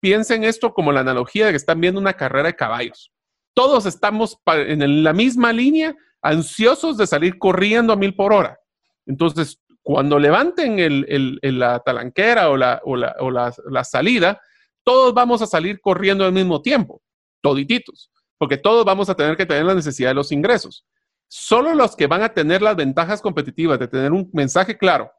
[0.01, 3.13] piensen esto como la analogía de que están viendo una carrera de caballos.
[3.55, 8.59] Todos estamos en la misma línea, ansiosos de salir corriendo a mil por hora.
[9.07, 10.77] Entonces, cuando levanten
[11.59, 14.41] la talanquera o, la, la, salida,
[14.83, 17.03] todos vamos a salir corriendo al mismo tiempo,
[17.43, 20.87] todititos, porque todos vamos a tener que tener la necesidad de los ingresos.
[21.29, 25.13] Solo los que van a tener las ventajas competitivas de tener un mensaje claro,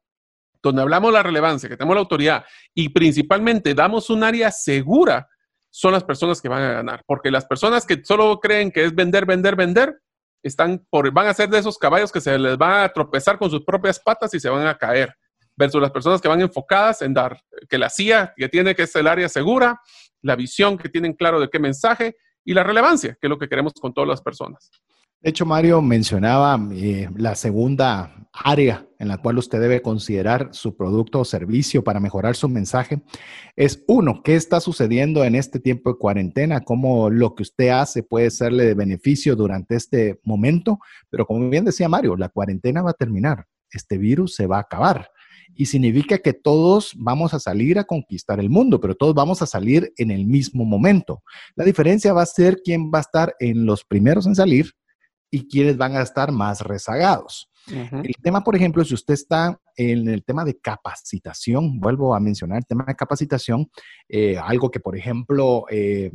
[0.64, 5.30] donde hablamos la relevancia, que tenemos la autoridad y principalmente damos un área segura,
[5.70, 8.96] son las personas que van a ganar, porque las personas que solo creen que es
[8.96, 10.02] vender, vender, vender,
[10.48, 13.50] están por, van a ser de esos caballos que se les va a tropezar con
[13.50, 15.14] sus propias patas y se van a caer,
[15.56, 18.96] versus las personas que van enfocadas en dar, que la CIA, que tiene que es
[18.96, 19.82] el área segura,
[20.22, 23.50] la visión que tienen claro de qué mensaje y la relevancia, que es lo que
[23.50, 24.70] queremos con todas las personas.
[25.26, 30.78] De hecho, Mario mencionaba eh, la segunda área en la cual usted debe considerar su
[30.78, 33.02] producto o servicio para mejorar su mensaje.
[33.56, 36.62] Es uno, ¿qué está sucediendo en este tiempo de cuarentena?
[36.62, 40.78] ¿Cómo lo que usted hace puede serle de beneficio durante este momento?
[41.10, 43.48] Pero como bien decía Mario, la cuarentena va a terminar.
[43.72, 45.10] Este virus se va a acabar
[45.56, 49.48] y significa que todos vamos a salir a conquistar el mundo, pero todos vamos a
[49.48, 51.24] salir en el mismo momento.
[51.56, 54.72] La diferencia va a ser quién va a estar en los primeros en salir
[55.36, 57.50] y quienes van a estar más rezagados.
[57.68, 61.78] El tema, por ejemplo, si usted está en el tema de capacitación.
[61.82, 63.70] Vuelvo a mencionar el tema de capacitación,
[64.08, 66.10] eh, algo que, por ejemplo, eh,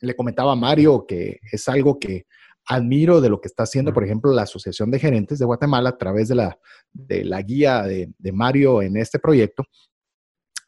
[0.00, 2.26] le comentaba a Mario, que es algo que
[2.66, 5.96] admiro de lo que está haciendo, por ejemplo, la Asociación de Gerentes de Guatemala a
[5.96, 6.58] través de la,
[6.92, 9.64] de la guía de, de Mario en este proyecto,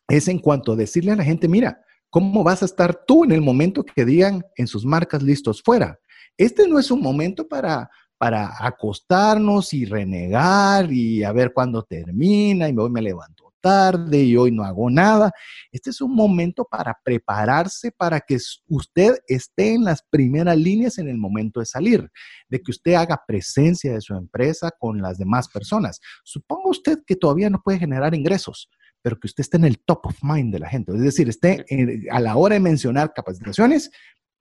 [0.09, 3.33] es en cuanto a decirle a la gente, mira, ¿cómo vas a estar tú en
[3.33, 5.99] el momento que digan en sus marcas listos fuera?
[6.39, 12.69] Este no es un momento para, para acostarnos y renegar y a ver cuándo termina
[12.69, 15.33] y hoy me levanto tarde y hoy no hago nada.
[15.73, 21.09] Este es un momento para prepararse para que usted esté en las primeras líneas en
[21.09, 22.09] el momento de salir,
[22.49, 26.01] de que usted haga presencia de su empresa con las demás personas.
[26.25, 28.71] Suponga usted que todavía no puede generar ingresos,
[29.03, 30.93] pero que usted esté en el top of mind de la gente.
[30.95, 31.65] Es decir, esté
[32.11, 33.91] a la hora de mencionar capacitaciones,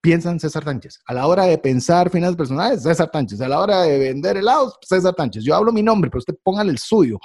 [0.08, 1.02] piensan César Sánchez.
[1.06, 3.42] A la hora de pensar finanzas personales, César Sánchez.
[3.42, 5.44] A la hora de vender helados, César Sánchez.
[5.44, 7.20] Yo hablo mi nombre, pero usted póngale el suyo.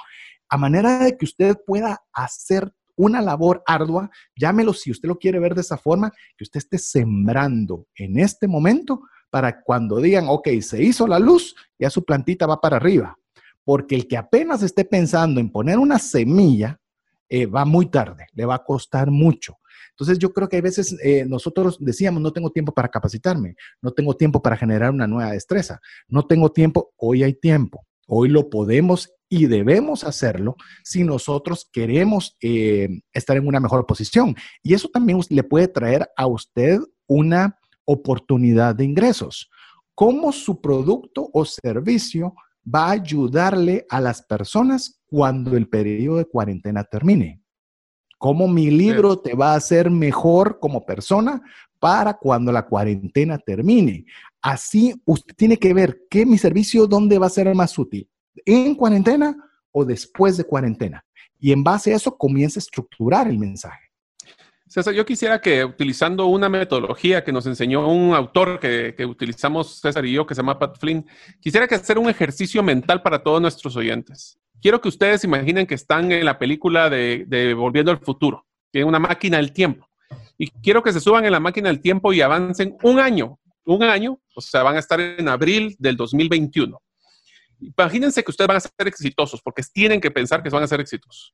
[0.49, 5.39] A manera de que usted pueda hacer una labor ardua, llámelo si usted lo quiere
[5.39, 10.49] ver de esa forma, que usted esté sembrando en este momento para cuando digan, ok,
[10.59, 13.17] se hizo la luz, ya su plantita va para arriba.
[13.63, 16.81] Porque el que apenas esté pensando en poner una semilla,
[17.35, 19.57] eh, va muy tarde, le va a costar mucho.
[19.89, 23.91] Entonces yo creo que hay veces eh, nosotros decíamos, no tengo tiempo para capacitarme, no
[23.91, 28.51] tengo tiempo para generar una nueva destreza, no tengo tiempo, hoy hay tiempo, hoy lo
[28.51, 34.35] podemos y debemos hacerlo si nosotros queremos eh, estar en una mejor posición.
[34.61, 39.49] Y eso también le puede traer a usted una oportunidad de ingresos.
[39.95, 46.25] ¿Cómo su producto o servicio va a ayudarle a las personas cuando el periodo de
[46.25, 47.43] cuarentena termine?
[48.23, 51.41] cómo mi libro te va a hacer mejor como persona
[51.77, 54.05] para cuando la cuarentena termine.
[54.41, 58.07] Así usted tiene que ver qué mi servicio, dónde va a ser más útil,
[58.45, 59.35] en cuarentena
[59.73, 61.03] o después de cuarentena.
[61.37, 63.91] Y en base a eso comienza a estructurar el mensaje.
[64.69, 69.81] César, yo quisiera que utilizando una metodología que nos enseñó un autor que, que, utilizamos
[69.81, 71.05] César y yo, que se llama Pat Flynn,
[71.41, 75.75] quisiera que hacer un ejercicio mental para todos nuestros oyentes quiero que ustedes imaginen que
[75.75, 79.87] están en la película de, Volviendo al Futuro, tienen una máquina del tiempo.
[80.37, 83.83] Y quiero que se suban en la máquina del tiempo y avancen un año, un
[83.83, 86.81] año, o sea, van a estar en abril del 2021.
[87.59, 90.79] Imagínense que ustedes van a ser exitosos, porque tienen que pensar que van a ser
[90.79, 91.33] exitosos.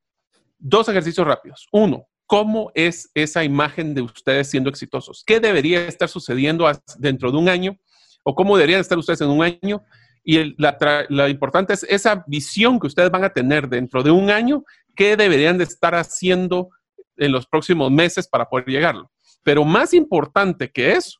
[0.58, 1.68] Dos ejercicios rápidos.
[1.72, 5.24] Uno, ¿cómo es esa imagen de ustedes siendo exitosos?
[5.24, 7.78] ¿Qué debería estar sucediendo dentro de un año?
[8.24, 9.84] ¿O cómo deberían estar ustedes en un año?
[10.24, 14.64] Y la, importante es esa visión que ustedes van a tener dentro de un año,
[14.96, 16.70] qué deberían de estar haciendo
[17.18, 19.12] en los próximos meses para poder llegarlo.
[19.44, 21.20] Pero más importante que eso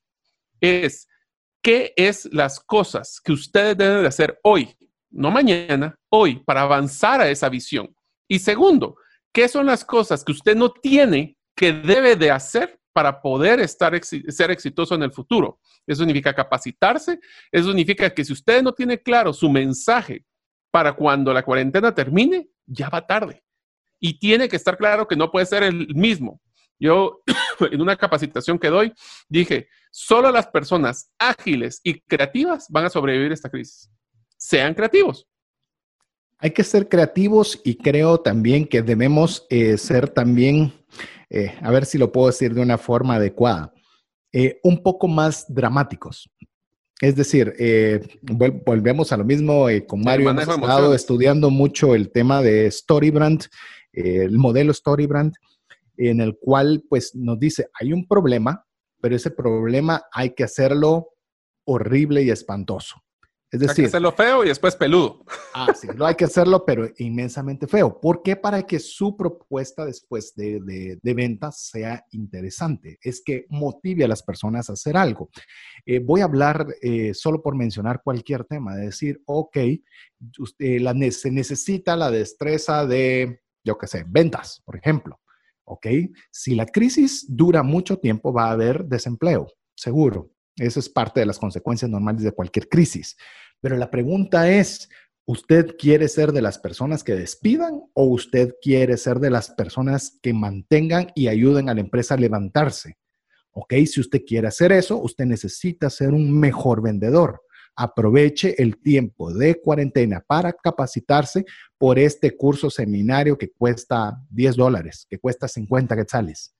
[0.60, 1.08] es
[1.62, 4.76] qué es las cosas que ustedes deben de hacer hoy,
[5.10, 7.94] no mañana, hoy, para avanzar a esa visión.
[8.28, 8.96] Y segundo,
[9.32, 13.98] qué son las cosas que usted no tiene que debe de hacer para poder estar,
[14.04, 15.58] ser exitoso en el futuro.
[15.88, 17.18] Eso significa capacitarse,
[17.50, 20.26] eso significa que si usted no tiene claro su mensaje
[20.70, 23.42] para cuando la cuarentena termine, ya va tarde.
[24.02, 26.42] Y tiene que estar claro que no puede ser el mismo.
[26.78, 27.22] Yo
[27.72, 28.92] en una capacitación que doy
[29.30, 33.90] dije, solo las personas ágiles y creativas van a sobrevivir a esta crisis.
[34.36, 35.26] Sean creativos.
[36.38, 40.74] Hay que ser creativos y creo también que debemos eh, ser también
[41.30, 43.74] eh, a ver si lo puedo decir de una forma adecuada,
[44.32, 46.30] eh, un poco más dramáticos.
[47.02, 52.42] Es decir, eh, volvemos a lo mismo, con Mario hemos estado estudiando mucho el tema
[52.42, 53.46] de Storybrand,
[53.94, 55.34] el modelo Storybrand,
[55.96, 58.66] en el cual pues nos dice, hay un problema,
[59.02, 61.10] pero ese problema hay que hacerlo
[61.66, 63.02] horrible y espantoso.
[63.52, 65.26] Es decir, hay que hacerlo feo y después peludo.
[65.56, 68.00] Ah, sí, lo hay que hacerlo, pero inmensamente feo.
[68.00, 68.36] ¿Por qué?
[68.36, 73.00] Para que su propuesta después de, de, de ventas sea interesante.
[73.02, 75.30] Es que motive a las personas a hacer algo.
[75.86, 79.58] Eh, voy a hablar eh, solo por mencionar cualquier tema, de decir, ok,
[80.38, 85.20] usted, la, se necesita la destreza de, yo qué sé, ventas, por ejemplo.
[85.64, 85.88] Ok,
[86.32, 90.32] si la crisis dura mucho tiempo, va a haber desempleo, seguro.
[90.60, 93.16] Eso es parte de las consecuencias normales de cualquier crisis.
[93.62, 94.90] Pero la pregunta es,
[95.26, 100.20] ¿usted quiere ser de las personas que despidan o usted quiere ser de las personas
[100.22, 102.98] que mantengan y ayuden a la empresa a levantarse?
[103.52, 103.74] ¿Ok?
[103.86, 107.42] Si usted quiere hacer eso, usted necesita ser un mejor vendedor.
[107.76, 111.46] Aproveche el tiempo de cuarentena para capacitarse
[111.78, 116.54] por este curso seminario que cuesta 10 dólares, que cuesta 50 quetzales.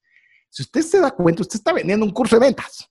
[0.48, 2.89] Si usted se da cuenta, usted está vendiendo un curso de ventas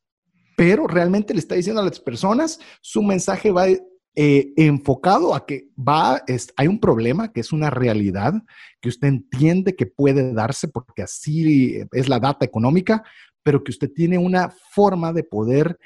[0.59, 5.69] pero realmente le está diciendo a las personas, su mensaje va eh, enfocado a que
[5.77, 8.33] va, es, hay un problema que es una realidad
[8.81, 13.05] que usted entiende que puede darse porque así es la data económica,
[13.41, 15.79] pero que usted tiene una forma de poder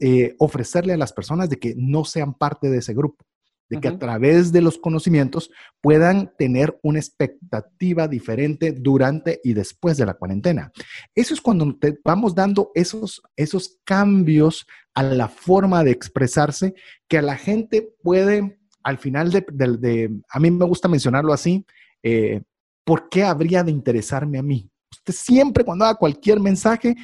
[0.00, 3.22] eh, ofrecerle a las personas de que no sean parte de ese grupo
[3.68, 5.50] de que a través de los conocimientos
[5.80, 10.72] puedan tener una expectativa diferente durante y después de la cuarentena.
[11.14, 16.74] Eso es cuando te vamos dando esos, esos cambios a la forma de expresarse
[17.08, 21.66] que a la gente puede, al final de, a mí me gusta mencionarlo así,
[22.02, 22.42] eh,
[22.84, 24.70] ¿por qué habría de interesarme a mí?
[24.92, 26.94] Usted siempre cuando haga cualquier mensaje,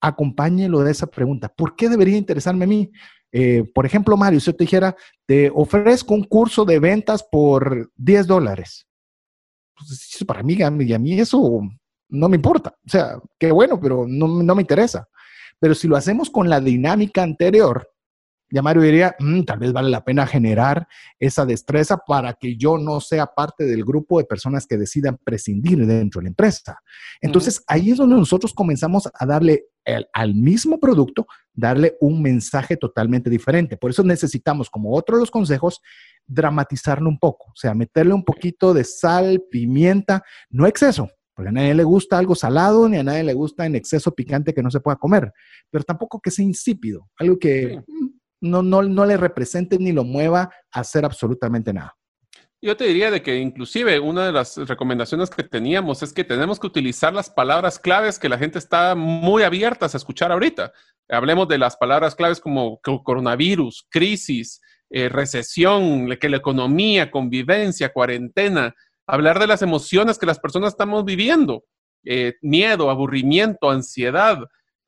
[0.00, 2.90] acompáñelo de esa pregunta, ¿por qué debería interesarme a mí?
[3.32, 7.90] Eh, por ejemplo, Mario, si yo te dijera, te ofrezco un curso de ventas por
[7.96, 8.86] 10 dólares.
[9.76, 11.60] Pues, para mí, y a mí eso
[12.08, 12.74] no me importa.
[12.86, 15.06] O sea, qué bueno, pero no, no me interesa.
[15.60, 17.88] Pero si lo hacemos con la dinámica anterior,
[18.50, 20.88] ya Mario diría, mm, tal vez vale la pena generar
[21.18, 25.86] esa destreza para que yo no sea parte del grupo de personas que decidan prescindir
[25.86, 26.78] dentro de la empresa.
[27.20, 29.66] Entonces, ahí es donde nosotros comenzamos a darle
[30.12, 33.76] al mismo producto, darle un mensaje totalmente diferente.
[33.76, 35.80] Por eso necesitamos, como otro de los consejos,
[36.26, 41.52] dramatizarlo un poco, o sea, meterle un poquito de sal, pimienta, no exceso, porque a
[41.52, 44.70] nadie le gusta algo salado, ni a nadie le gusta en exceso picante que no
[44.70, 45.32] se pueda comer,
[45.70, 47.80] pero tampoco que sea insípido, algo que
[48.40, 51.96] no, no, no le represente ni lo mueva a hacer absolutamente nada.
[52.60, 56.58] Yo te diría de que inclusive una de las recomendaciones que teníamos es que tenemos
[56.58, 60.72] que utilizar las palabras claves que la gente está muy abierta a escuchar ahorita.
[61.08, 64.60] Hablemos de las palabras claves como coronavirus, crisis,
[64.90, 68.74] eh, recesión, que la economía, convivencia, cuarentena,
[69.06, 71.64] hablar de las emociones que las personas estamos viviendo,
[72.04, 74.38] eh, miedo, aburrimiento, ansiedad,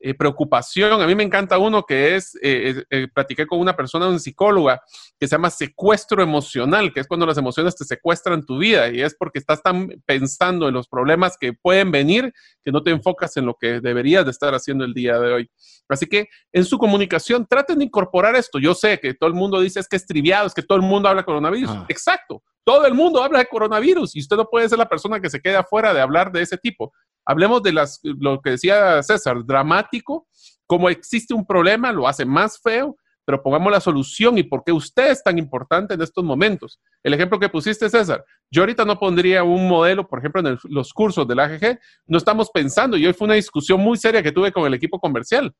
[0.03, 1.01] eh, preocupación.
[1.01, 4.81] A mí me encanta uno que es, eh, eh, platiqué con una persona, una psicóloga,
[5.19, 9.01] que se llama secuestro emocional, que es cuando las emociones te secuestran tu vida y
[9.01, 12.33] es porque estás tan pensando en los problemas que pueden venir
[12.63, 15.51] que no te enfocas en lo que deberías de estar haciendo el día de hoy.
[15.87, 18.59] Así que en su comunicación traten de incorporar esto.
[18.59, 20.83] Yo sé que todo el mundo dice es que es triviado, es que todo el
[20.83, 21.71] mundo habla coronavirus.
[21.71, 21.85] Ah.
[21.89, 22.41] Exacto.
[22.63, 25.41] Todo el mundo habla de coronavirus y usted no puede ser la persona que se
[25.41, 26.93] quede afuera de hablar de ese tipo.
[27.31, 30.27] Hablemos de las, lo que decía César, dramático,
[30.67, 34.73] como existe un problema, lo hace más feo, pero pongamos la solución y por qué
[34.73, 36.81] usted es tan importante en estos momentos.
[37.01, 40.91] El ejemplo que pusiste, César, yo ahorita no pondría un modelo, por ejemplo, en los
[40.91, 44.51] cursos del AGG, no estamos pensando, y hoy fue una discusión muy seria que tuve
[44.51, 45.55] con el equipo comercial,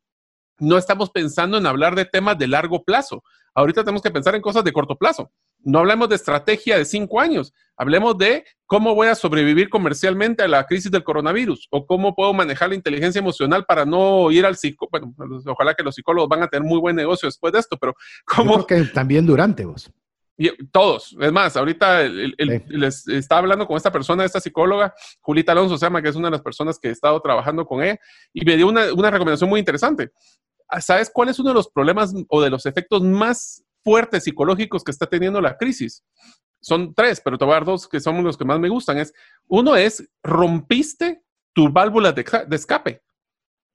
[0.59, 3.23] no estamos pensando en hablar de temas de largo plazo.
[3.55, 5.31] Ahorita tenemos que pensar en cosas de corto plazo.
[5.63, 10.47] No hablemos de estrategia de cinco años, hablemos de cómo voy a sobrevivir comercialmente a
[10.47, 14.55] la crisis del coronavirus o cómo puedo manejar la inteligencia emocional para no ir al
[14.55, 15.13] psicólogo.
[15.15, 17.95] Bueno, ojalá que los psicólogos van a tener muy buen negocio después de esto, pero
[18.25, 18.65] cómo...
[18.65, 19.91] que también durante vos.
[20.37, 25.77] Y, todos, es más, ahorita les estaba hablando con esta persona, esta psicóloga, Julita Alonso
[25.77, 27.99] se llama, que es una de las personas que he estado trabajando con ella,
[28.33, 30.11] y me dio una, una recomendación muy interesante.
[30.79, 34.91] ¿Sabes cuál es uno de los problemas o de los efectos más fuertes psicológicos que
[34.91, 36.03] está teniendo la crisis.
[36.61, 38.97] Son tres, pero te voy a dar dos que son los que más me gustan.
[38.97, 39.13] Es,
[39.47, 41.23] uno es, rompiste
[41.53, 43.01] tu válvula de, escape.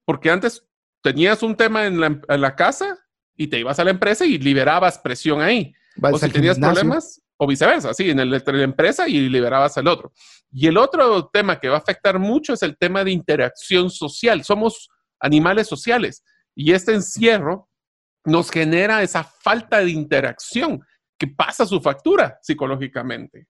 [0.05, 0.65] Porque antes
[1.03, 2.99] tenías un tema en la, casa
[3.37, 5.75] y te ibas a la empresa y liberabas presión ahí.
[6.01, 10.13] o si tenías problemas, o viceversa, sí, en, el, la empresa y liberabas al otro.
[10.51, 14.43] Y el otro tema que va a afectar mucho es el tema de interacción social.
[14.45, 14.89] Somos
[15.21, 16.23] animales sociales
[16.55, 17.69] y este encierro
[18.27, 20.81] nos genera esa falta de interacción
[21.19, 23.47] que pasa su factura psicológicamente.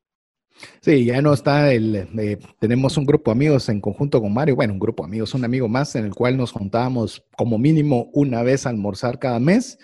[0.80, 4.56] Sí, ya no está el, eh, tenemos un grupo de amigos en conjunto con Mario,
[4.56, 8.08] bueno, un grupo de amigos, un amigo más en el cual nos juntábamos como mínimo
[8.14, 9.78] una vez a almorzar cada mes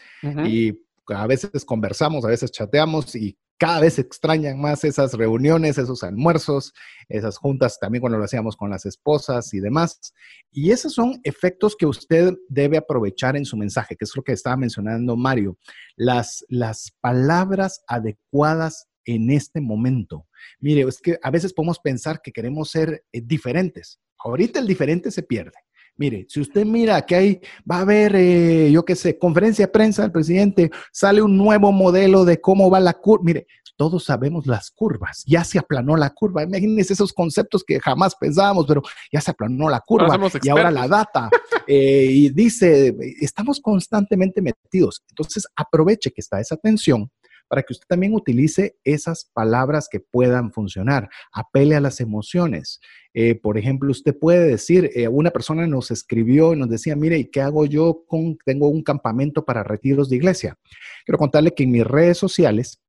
[0.47, 0.72] y
[1.09, 6.74] a veces conversamos, a veces chateamos y cada vez extrañan más esas reuniones, esos almuerzos,
[7.08, 10.12] esas juntas también cuando lo hacíamos con las esposas y demás.
[10.50, 14.32] Y esos son efectos que usted debe aprovechar en su mensaje, que es lo que
[14.32, 15.56] estaba mencionando Mario.
[15.94, 20.26] Las, las palabras adecuadas en este momento.
[20.58, 24.00] Mire, es que a veces podemos pensar que queremos ser eh, diferentes.
[24.18, 25.58] Ahorita el diferente se pierde.
[25.97, 27.40] Mire, si usted mira que hay,
[27.70, 31.70] va a haber, eh, yo qué sé, conferencia de prensa del presidente, sale un nuevo
[31.70, 33.24] modelo de cómo va la curva.
[33.24, 36.43] Mire, todos sabemos las curvas, ya se aplanó la curva.
[36.43, 38.82] Imagínense esos conceptos que jamás pensábamos, pero
[39.12, 41.28] ya se aplanó la curva y ahora la data.
[41.66, 45.03] Eh, y dice, estamos constantemente metidos.
[45.11, 47.11] Entonces, aproveche que está esa tensión
[47.53, 51.11] para que usted también utilice esas palabras que puedan funcionar.
[51.34, 52.80] Apele a las emociones.
[53.12, 57.18] Eh, por ejemplo, usted puede decir, eh, una persona nos escribió y nos decía, mire,
[57.18, 60.59] ¿y qué hago yo con, tengo un campamento para retiros de iglesia?
[61.05, 62.80] Quiero contarle que en mis redes sociales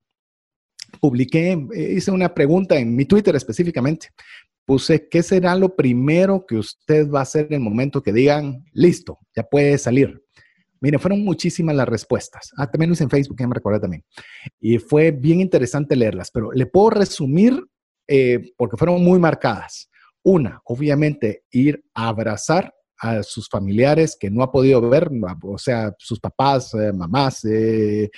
[1.01, 4.11] publiqué, eh, hice una pregunta en mi Twitter específicamente.
[4.63, 8.63] Puse, ¿qué será lo primero que usted va a hacer en el momento que digan,
[8.71, 10.22] listo, ya puede salir?
[10.83, 12.51] Miren, fueron muchísimas las respuestas.
[12.57, 14.03] Ah, también lo hice en Facebook, ya me recuerdo también.
[14.59, 17.57] Y fue bien interesante leerlas, pero le puedo resumir
[18.05, 19.89] eh, porque fueron muy marcadas.
[20.23, 25.09] Una, obviamente, ir a abrazar a sus familiares que no ha podido ver,
[25.43, 28.09] o sea, sus papás, eh, mamás, eh,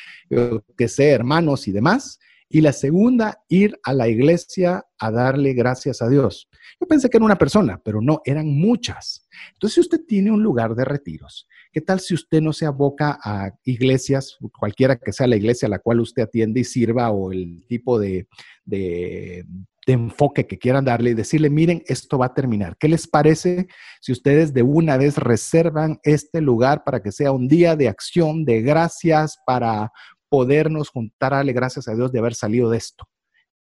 [0.76, 2.18] que sé, hermanos y demás.
[2.50, 6.50] Y la segunda, ir a la iglesia a darle gracias a Dios.
[6.80, 9.28] Yo pensé que era una persona, pero no, eran muchas.
[9.54, 13.20] Entonces, si usted tiene un lugar de retiros, ¿qué tal si usted no se aboca
[13.22, 17.34] a iglesias, cualquiera que sea la iglesia a la cual usted atiende y sirva o
[17.34, 18.30] el tipo de,
[18.64, 19.46] de,
[19.86, 22.78] de enfoque que quieran darle y decirle, miren, esto va a terminar.
[22.80, 23.68] ¿Qué les parece
[24.00, 28.46] si ustedes de una vez reservan este lugar para que sea un día de acción,
[28.46, 29.92] de gracias, para
[30.30, 33.06] podernos juntar, darle gracias a Dios de haber salido de esto?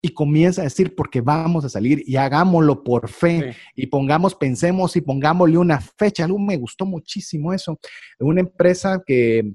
[0.05, 4.95] Y comienza a decir, porque vamos a salir y hagámoslo por fe y pongamos, pensemos
[4.97, 6.27] y pongámosle una fecha.
[6.27, 7.81] Algo me gustó muchísimo eso.
[8.19, 9.55] Una empresa que,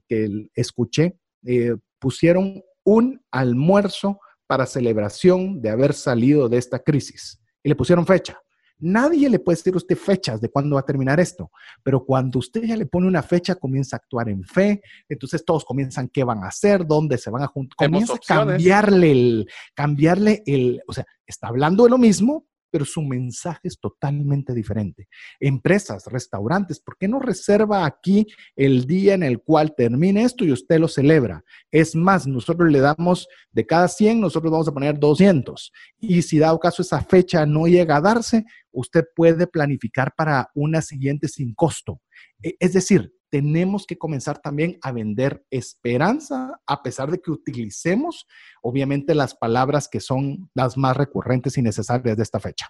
[0.55, 1.13] escuché,
[1.45, 8.07] eh, pusieron un almuerzo para celebración de haber salido de esta crisis y le pusieron
[8.07, 8.41] fecha.
[8.79, 11.51] Nadie le puede decir a usted fechas de cuándo va a terminar esto,
[11.83, 15.65] pero cuando usted ya le pone una fecha, comienza a actuar en fe, entonces todos
[15.65, 20.43] comienzan qué van a hacer, dónde se van a juntar, comienza a cambiarle el, cambiarle
[20.45, 25.07] el, o sea, está hablando de lo mismo, pero su mensaje es totalmente diferente.
[25.39, 30.51] Empresas, restaurantes, ¿por qué no reserva aquí el día en el cual termine esto y
[30.51, 31.43] usted lo celebra?
[31.71, 35.71] Es más, nosotros le damos de cada 100, nosotros vamos a poner 200.
[35.99, 40.81] Y si dado caso esa fecha no llega a darse, usted puede planificar para una
[40.81, 42.01] siguiente sin costo.
[42.41, 48.27] E, es decir, tenemos que comenzar también a vender esperanza, a pesar de que utilicemos,
[48.61, 52.67] obviamente, las palabras que son las más recurrentes y necesarias de esta fecha.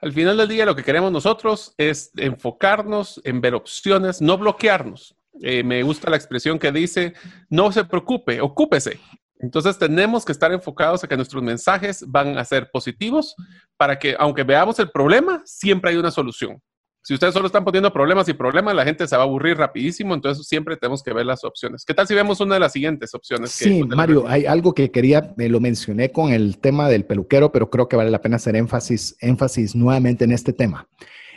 [0.00, 5.16] Al final del día, lo que queremos nosotros es enfocarnos en ver opciones, no bloquearnos.
[5.42, 7.14] Eh, me gusta la expresión que dice,
[7.50, 9.00] no se preocupe, ocúpese.
[9.40, 13.34] Entonces tenemos que estar enfocados a que nuestros mensajes van a ser positivos
[13.76, 16.60] para que, aunque veamos el problema, siempre hay una solución.
[17.08, 20.12] Si ustedes solo están poniendo problemas y problemas, la gente se va a aburrir rapidísimo,
[20.12, 21.86] entonces siempre tenemos que ver las opciones.
[21.86, 23.50] ¿Qué tal si vemos una de las siguientes opciones?
[23.50, 27.70] Sí, Mario, hay algo que quería, me lo mencioné con el tema del peluquero, pero
[27.70, 30.86] creo que vale la pena hacer énfasis, énfasis nuevamente en este tema.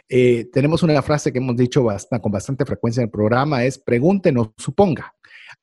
[0.09, 1.87] Eh, tenemos una frase que hemos dicho
[2.21, 5.15] con bastante frecuencia en el programa, es pregunten o suponga.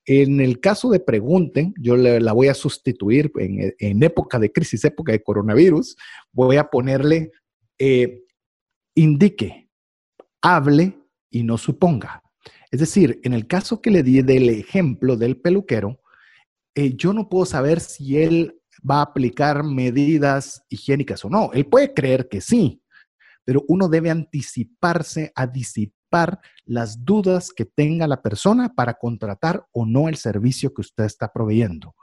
[0.06, 5.12] En el caso de pregunten, yo la voy a sustituir en, época de crisis, época
[5.12, 5.98] de coronavirus,
[6.32, 7.30] voy a ponerle
[7.78, 8.22] eh,
[8.94, 9.67] indique
[10.42, 10.98] hable
[11.30, 12.22] y no suponga.
[12.70, 16.00] Es decir, en el caso que le di del ejemplo del peluquero,
[16.74, 21.50] eh, yo no puedo saber si él va a aplicar medidas higiénicas o no.
[21.52, 22.82] Él puede creer que sí,
[23.44, 29.86] pero uno debe anticiparse a disipar las dudas que tenga la persona para contratar o
[29.86, 31.94] no el servicio que usted está proveyendo.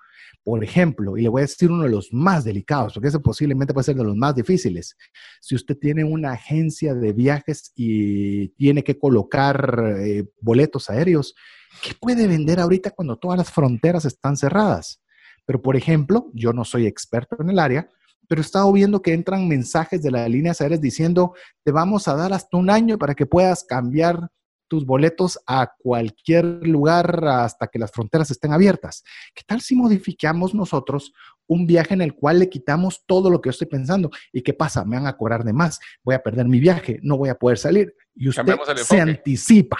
[0.45, 3.73] Por ejemplo, y le voy a decir uno de los más delicados, porque ese posiblemente
[3.73, 4.95] puede ser de los más difíciles.
[5.41, 11.33] Si usted tiene una agencia de viajes y tiene que colocar eh, boletos aéreos,
[11.81, 15.01] ¿qué puede vender ahorita cuando todas las fronteras están cerradas?
[15.47, 17.89] Pero, por ejemplo, yo no soy experto en el área,
[18.27, 21.33] pero he estado viendo que entran mensajes de las líneas aéreas diciendo,
[21.63, 24.29] te vamos a dar hasta un año para que puedas cambiar
[24.67, 29.03] tus boletos a cualquier lugar hasta que las fronteras estén abiertas.
[29.33, 31.13] ¿Qué tal si modificamos nosotros
[31.47, 34.09] un viaje en el cual le quitamos todo lo que yo estoy pensando?
[34.31, 34.83] ¿Y qué pasa?
[34.85, 37.57] Me van a cobrar de más, voy a perder mi viaje, no voy a poder
[37.57, 37.95] salir.
[38.15, 39.77] Y usted se anticipa.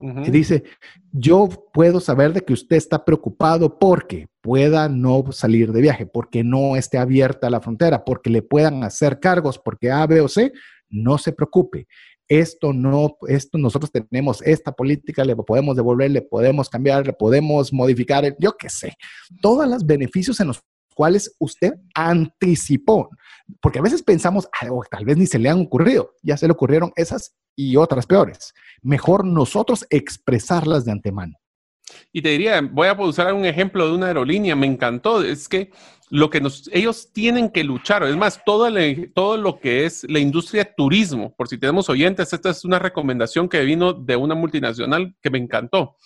[0.00, 0.62] Y dice,
[1.10, 6.44] yo puedo saber de que usted está preocupado porque pueda no salir de viaje, porque
[6.44, 10.52] no esté abierta la frontera, porque le puedan hacer cargos, porque A, B o C,
[10.88, 11.88] no se preocupe
[12.28, 17.72] esto no, esto nosotros tenemos esta política, le podemos devolver, le podemos cambiar, le podemos
[17.72, 18.94] modificar, yo qué sé,
[19.40, 20.62] todos los beneficios en los
[20.94, 23.08] cuales usted anticipó,
[23.62, 26.52] porque a veces pensamos, algo tal vez ni se le han ocurrido, ya se le
[26.52, 28.52] ocurrieron esas y otras peores.
[28.82, 31.34] Mejor nosotros expresarlas de antemano.
[32.12, 35.70] Y te diría, voy a usar un ejemplo de una aerolínea, me encantó, es que
[36.10, 36.42] lo que
[36.72, 38.68] ellos tienen que luchar, es más, todo,
[39.14, 42.78] todo lo que es la industria de turismo, por si tenemos oyentes, esta es una
[42.78, 45.96] recomendación que vino de una multinacional que me encantó.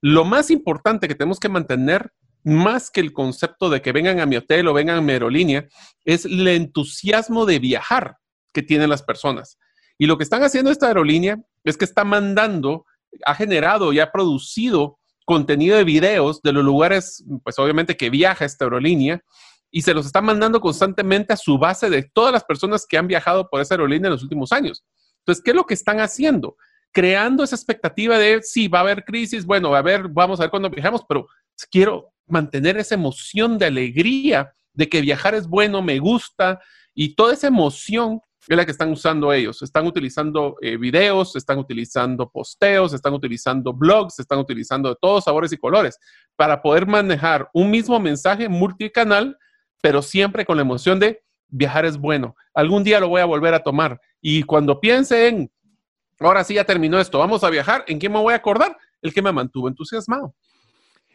[0.00, 2.12] Lo más importante que tenemos que mantener
[2.44, 5.66] más que el concepto de que vengan a mi hotel o vengan a mi aerolínea,
[6.04, 8.16] es el entusiasmo de viajar
[8.52, 9.58] que tienen las personas.
[9.98, 12.84] Y lo que están haciendo esta aerolínea es que está mandando,
[13.24, 18.44] ha generado y ha producido contenido de videos de los lugares, pues obviamente que viaja
[18.44, 19.22] esta aerolínea,
[19.70, 23.06] y se los está mandando constantemente a su base de todas las personas que han
[23.06, 24.84] viajado por esa aerolínea en los últimos años.
[25.20, 26.56] Entonces, ¿qué es lo que están haciendo?
[26.92, 30.50] Creando esa expectativa de, sí, va a haber crisis, bueno, a ver, vamos a ver
[30.50, 31.26] cuándo viajamos, pero
[31.70, 36.60] quiero mantener esa emoción de alegría de que viajar es bueno, me gusta,
[36.94, 39.62] y toda esa emoción es la que están usando ellos.
[39.62, 45.52] Están utilizando eh, videos, están utilizando posteos, están utilizando blogs, están utilizando de todos sabores
[45.52, 45.98] y colores
[46.36, 49.36] para poder manejar un mismo mensaje multicanal,
[49.80, 52.34] pero siempre con la emoción de viajar es bueno.
[52.54, 54.00] Algún día lo voy a volver a tomar.
[54.20, 55.50] Y cuando piense en,
[56.18, 58.76] ahora sí ya terminó esto, vamos a viajar, ¿en quién me voy a acordar?
[59.00, 60.34] El que me mantuvo entusiasmado.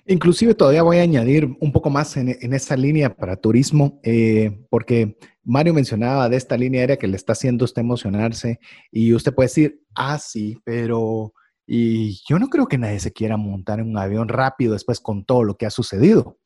[0.09, 5.17] Inclusive todavía voy a añadir un poco más en, esa línea para turismo, eh, porque
[5.43, 9.47] Mario mencionaba de esta línea aérea que le está haciendo usted emocionarse y usted puede
[9.47, 11.33] decir, ah, sí, pero
[11.65, 15.25] y yo no creo que nadie se quiera montar en un avión rápido después con
[15.25, 16.39] todo lo que ha sucedido.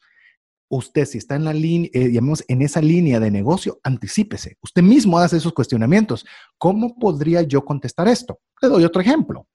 [0.68, 4.57] Usted, si está en la línea, eh, en esa línea de negocio, anticípese.
[4.64, 6.26] Usted mismo hace esos cuestionamientos.
[6.57, 8.39] ¿Cómo podría yo contestar esto?
[8.59, 9.47] Le doy otro ejemplo.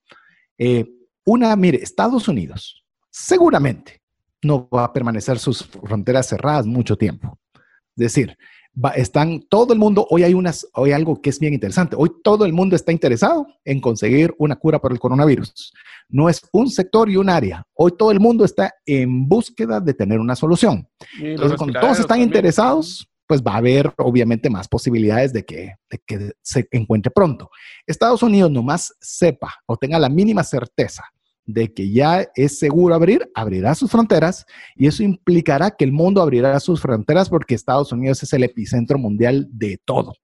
[0.58, 0.86] Eh,
[1.24, 2.85] una, mire, Estados Unidos
[3.16, 4.02] seguramente
[4.42, 7.38] no va a permanecer sus fronteras cerradas mucho tiempo.
[7.96, 8.36] Es decir,
[8.94, 12.44] están todo el mundo, hoy hay, unas, hoy algo que es bien interesante, hoy todo
[12.44, 15.72] el mundo está interesado en conseguir una cura para el coronavirus.
[16.10, 19.94] No es un sector y un área, hoy todo el mundo está en búsqueda de
[19.94, 20.86] tener una solución.
[21.18, 25.98] Entonces, cuando todos están interesados, pues va a haber obviamente más posibilidades de que, de
[26.06, 27.48] que se encuentre pronto.
[27.86, 31.02] Estados Unidos nomás sepa o tenga la mínima certeza
[31.46, 34.44] de que ya es seguro abrir, abrirá sus fronteras
[34.74, 38.98] y eso implicará que el mundo abrirá sus fronteras porque Estados Unidos es el epicentro
[38.98, 40.14] mundial de todo.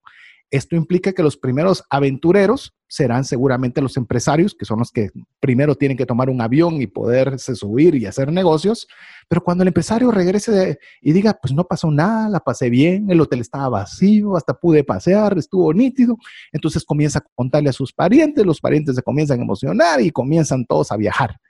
[0.52, 5.08] Esto implica que los primeros aventureros serán seguramente los empresarios, que son los que
[5.40, 8.86] primero tienen que tomar un avión y poderse subir y hacer negocios.
[9.28, 13.22] Pero cuando el empresario regrese y diga, pues no pasó nada, la pasé bien, el
[13.22, 16.18] hotel estaba vacío, hasta pude pasear, estuvo nítido,
[16.52, 20.66] entonces comienza a contarle a sus parientes, los parientes se comienzan a emocionar y comienzan
[20.66, 21.40] todos a viajar.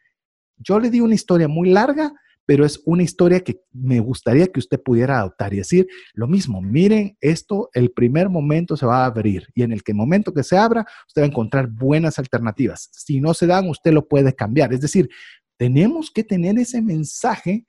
[0.59, 2.13] Yo le di una historia muy larga
[2.47, 6.61] pero es una historia que me gustaría que usted pudiera adoptar y decir lo mismo,
[6.61, 10.43] miren, esto, el primer momento se va a abrir y en el que momento que
[10.43, 12.89] se abra, usted va a encontrar buenas alternativas.
[12.93, 14.73] Si no se dan, usted lo puede cambiar.
[14.73, 15.09] Es decir,
[15.57, 17.67] tenemos que tener ese mensaje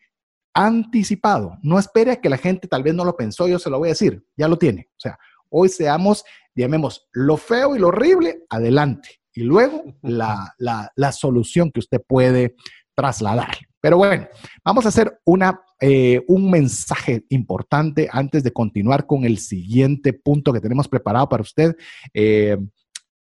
[0.53, 1.57] anticipado.
[1.61, 3.89] No espere a que la gente tal vez no lo pensó, yo se lo voy
[3.89, 4.89] a decir, ya lo tiene.
[4.91, 5.17] O sea,
[5.49, 6.23] hoy seamos,
[6.55, 9.21] llamemos, lo feo y lo horrible, adelante.
[9.33, 12.55] Y luego la, la, la solución que usted puede
[12.95, 13.57] trasladar.
[13.83, 14.29] Pero bueno,
[14.63, 20.53] vamos a hacer una, eh, un mensaje importante antes de continuar con el siguiente punto
[20.53, 21.75] que tenemos preparado para usted.
[22.13, 22.57] Eh,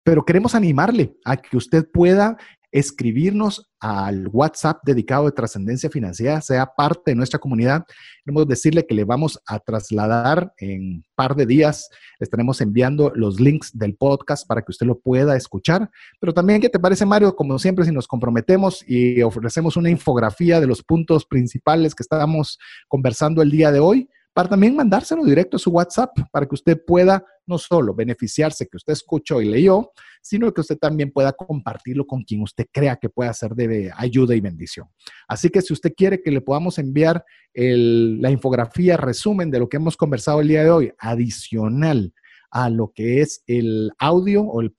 [0.03, 2.37] pero queremos animarle a que usted pueda
[2.71, 7.85] escribirnos al WhatsApp dedicado de trascendencia financiera, sea parte de nuestra comunidad.
[8.23, 13.11] Queremos decirle que le vamos a trasladar en un par de días, le estaremos enviando
[13.15, 15.89] los links del podcast para que usted lo pueda escuchar.
[16.19, 17.35] Pero también, ¿qué te parece, Mario?
[17.35, 22.57] Como siempre, si nos comprometemos y ofrecemos una infografía de los puntos principales que estamos
[22.87, 26.81] conversando el día de hoy, para también mandárselo directo a su WhatsApp para que usted
[26.85, 29.91] pueda no solo beneficiarse que usted escuchó y leyó,
[30.21, 34.33] sino que usted también pueda compartirlo con quien usted crea que pueda ser de ayuda
[34.35, 34.87] y bendición.
[35.27, 37.23] Así que si usted quiere que le podamos enviar
[37.53, 42.13] la infografía, resumen de lo que hemos conversado el día de hoy, adicional
[42.49, 44.71] a lo que es el audio o el,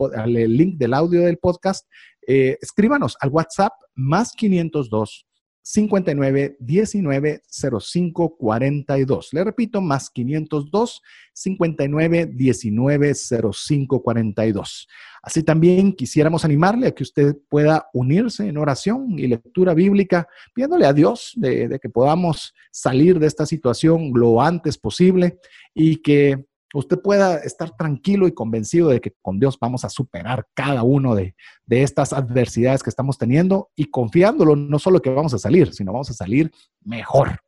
[0.56, 1.86] link del audio del podcast,
[2.26, 5.26] eh, escríbanos al WhatsApp más 502
[5.62, 7.42] 59 19
[7.80, 9.32] 05 42.
[9.32, 11.02] Le repito, más 502
[11.32, 14.88] 59 19 05 42.
[15.22, 20.86] Así también quisiéramos animarle a que usted pueda unirse en oración y lectura bíblica, pidiéndole
[20.86, 25.38] a Dios de, de que podamos salir de esta situación lo antes posible
[25.74, 30.46] y que usted pueda estar tranquilo y convencido de que con Dios vamos a superar
[30.54, 31.34] cada uno de,
[31.68, 36.10] estas adversidades que estamos teniendo y confiándolo, no solo que vamos a salir, sino vamos
[36.10, 36.52] a salir
[36.84, 37.40] mejor.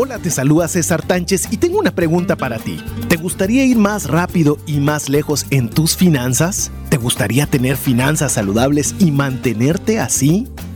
[0.00, 2.80] Hola, te saluda César Tánchez y tengo una pregunta para ti.
[3.08, 6.70] ¿Te gustaría ir más rápido y más lejos en tus finanzas?
[6.88, 10.48] ¿Te gustaría tener finanzas saludables y mantenerte así?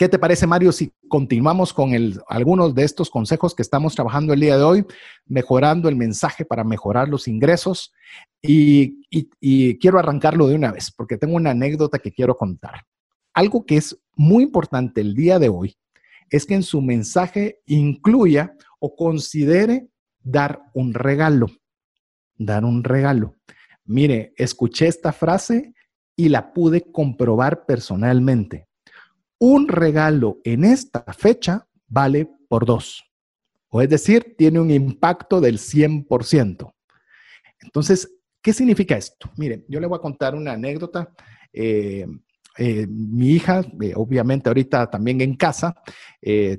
[0.00, 1.92] ¿qué te parece, Mario, si continuamos con
[2.26, 4.86] algunos de estos consejos que estamos trabajando el día de hoy,
[5.26, 7.92] mejorando el mensaje para mejorar los ingresos?
[8.40, 12.86] Y, y quiero arrancarlo de una vez, porque tengo una anécdota que quiero contar.
[13.34, 15.76] Algo que es muy importante el día de hoy
[16.30, 21.48] es que en su mensaje incluya o considere dar un regalo.
[22.38, 23.36] Dar un regalo.
[23.84, 25.74] Mire, escuché esta frase
[26.16, 28.69] y la pude comprobar personalmente
[29.40, 33.04] un regalo en esta fecha vale por dos.
[33.70, 36.72] O es decir, tiene un impacto del 100%.
[37.62, 38.12] Entonces,
[38.42, 39.30] ¿qué significa esto?
[39.36, 41.12] Miren, yo le voy a contar una anécdota.
[41.52, 42.06] Eh,
[42.58, 45.74] eh, mi hija, eh, obviamente ahorita también en casa,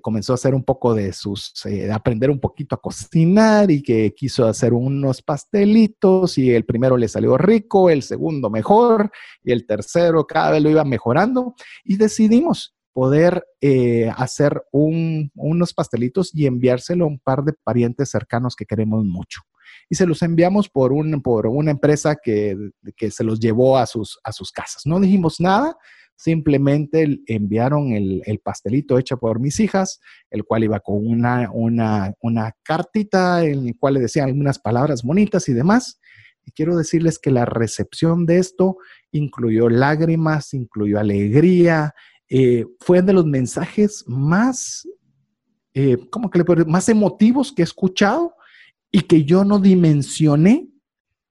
[0.02, 1.54] comenzó a hacer un poco de sus,
[1.94, 7.08] aprender un poquito a cocinar y que quiso hacer unos pastelitos y el primero le
[7.08, 9.12] salió rico, el segundo mejor
[9.44, 11.54] y el tercero cada vez lo iba mejorando.
[11.84, 13.46] Y decidimos poder
[14.16, 19.42] hacer unos pastelitos y enviárselo a un par de parientes cercanos que queremos mucho
[19.90, 22.56] y se los enviamos por, un, por una empresa que,
[22.96, 24.86] que, se los llevó a sus, a sus casas.
[24.86, 25.78] No dijimos nada,
[26.16, 30.00] simplemente enviaron el, el, pastelito hecho por mis hijas,
[30.30, 35.04] el cual iba con una, una, una cartita en la cual le decían algunas palabras
[35.04, 36.00] bonitas y demás.
[36.46, 38.78] Y quiero decirles que la recepción de esto
[39.12, 41.94] incluyó lágrimas, incluyó alegría,
[42.30, 44.88] eh, fue de los mensajes más,
[45.74, 46.44] eh, ¿cómo que?
[46.66, 48.36] Más emotivos que he escuchado
[48.92, 50.68] y que yo no dimensioné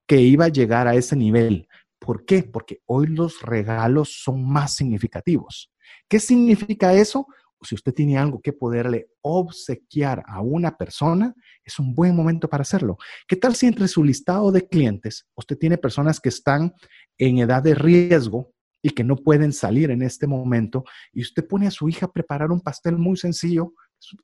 [0.06, 1.68] que iba a llegar a ese nivel.
[1.98, 2.42] ¿Por qué?
[2.42, 5.70] Porque hoy los regalos son más significativos.
[6.08, 7.26] ¿Qué significa eso?
[7.62, 12.62] Si usted tiene algo que poderle obsequiar a una persona, es un buen momento para
[12.62, 12.96] hacerlo.
[13.28, 16.72] ¿Qué tal si entre su listado de clientes usted tiene personas que están
[17.18, 18.50] en edad de riesgo
[18.82, 22.12] y que no pueden salir en este momento y usted pone a su hija a
[22.12, 23.74] preparar un pastel muy sencillo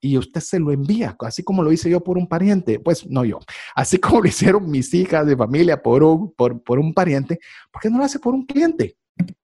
[0.00, 3.24] y usted se lo envía, así como lo hice yo por un pariente, pues no
[3.24, 3.38] yo,
[3.74, 7.82] así como lo hicieron mis hijas de familia por un, por, por un pariente, ¿por
[7.82, 8.96] qué no lo hace por un cliente?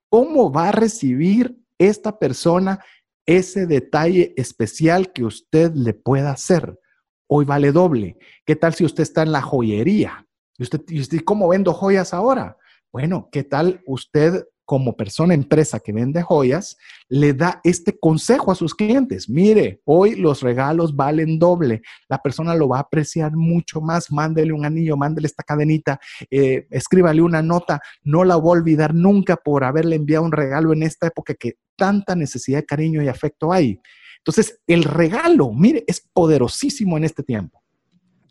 [0.09, 2.85] ¿Cómo va a recibir esta persona
[3.24, 6.78] ese detalle especial que usted le pueda hacer?
[7.26, 8.18] Hoy vale doble.
[8.45, 10.26] ¿Qué tal si usted está en la joyería?
[10.59, 12.59] ¿Y usted, y usted cómo vendo joyas ahora?
[12.93, 16.79] Bueno, ¿qué tal usted como persona empresa que vende joyas,
[17.11, 19.29] le da este consejo a sus clientes.
[19.29, 21.83] Mire, hoy los regalos valen doble.
[22.09, 24.11] La persona lo va a apreciar mucho más.
[24.11, 26.01] Mándele un anillo, mándele esta cadenita,
[26.31, 27.83] eh, escríbale una nota.
[28.03, 31.57] No la va a olvidar nunca por haberle enviado un regalo en esta época que
[31.77, 33.79] tanta necesidad de cariño y afecto hay.
[34.20, 37.62] Entonces, el regalo, mire, es poderosísimo en este tiempo.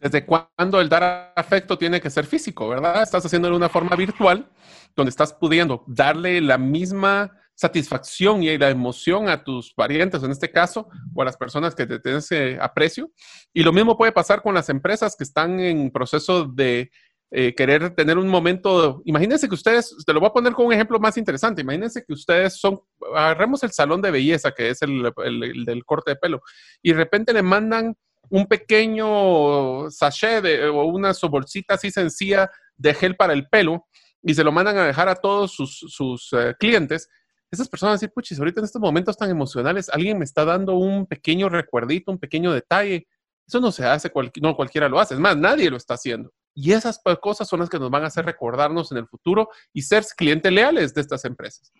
[0.01, 3.03] ¿Desde cuándo el dar afecto tiene que ser físico, verdad?
[3.03, 4.49] Estás haciendo de una forma virtual
[4.95, 10.49] donde estás pudiendo darle la misma satisfacción y la emoción a tus parientes, en este
[10.49, 13.11] caso, o a las personas que te tienen ese aprecio.
[13.53, 16.89] Y lo mismo puede pasar con las empresas que están en proceso de
[17.29, 19.03] eh, querer tener un momento.
[19.05, 21.61] Imagínense que ustedes, te lo voy a poner con un ejemplo más interesante.
[21.61, 22.79] Imagínense que ustedes son,
[23.15, 26.41] agarremos el salón de belleza, que es el, el del corte de pelo,
[26.81, 27.95] y de repente le mandan
[28.31, 33.87] un pequeño sachet o una bolsita así sencilla de gel para el pelo
[34.23, 37.09] y se lo mandan a dejar a todos sus, eh, clientes,
[37.51, 41.05] esas personas decir, puchis, ahorita en estos momentos tan emocionales, alguien me está dando un
[41.05, 43.07] pequeño recuerdito, un pequeño detalle.
[43.45, 44.09] Eso no se hace,
[44.41, 46.31] no cualquiera lo hace, es más, nadie lo está haciendo.
[46.53, 49.81] Y esas cosas son las que nos van a hacer recordarnos en el futuro y
[49.81, 51.73] ser clientes leales de estas empresas.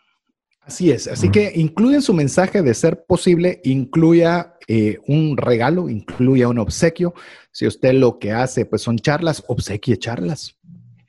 [0.71, 6.47] Así es, así que incluyen su mensaje de ser posible, incluya eh, un regalo, incluya
[6.47, 7.13] un obsequio.
[7.51, 10.57] Si usted lo que hace pues son charlas, obsequie charlas.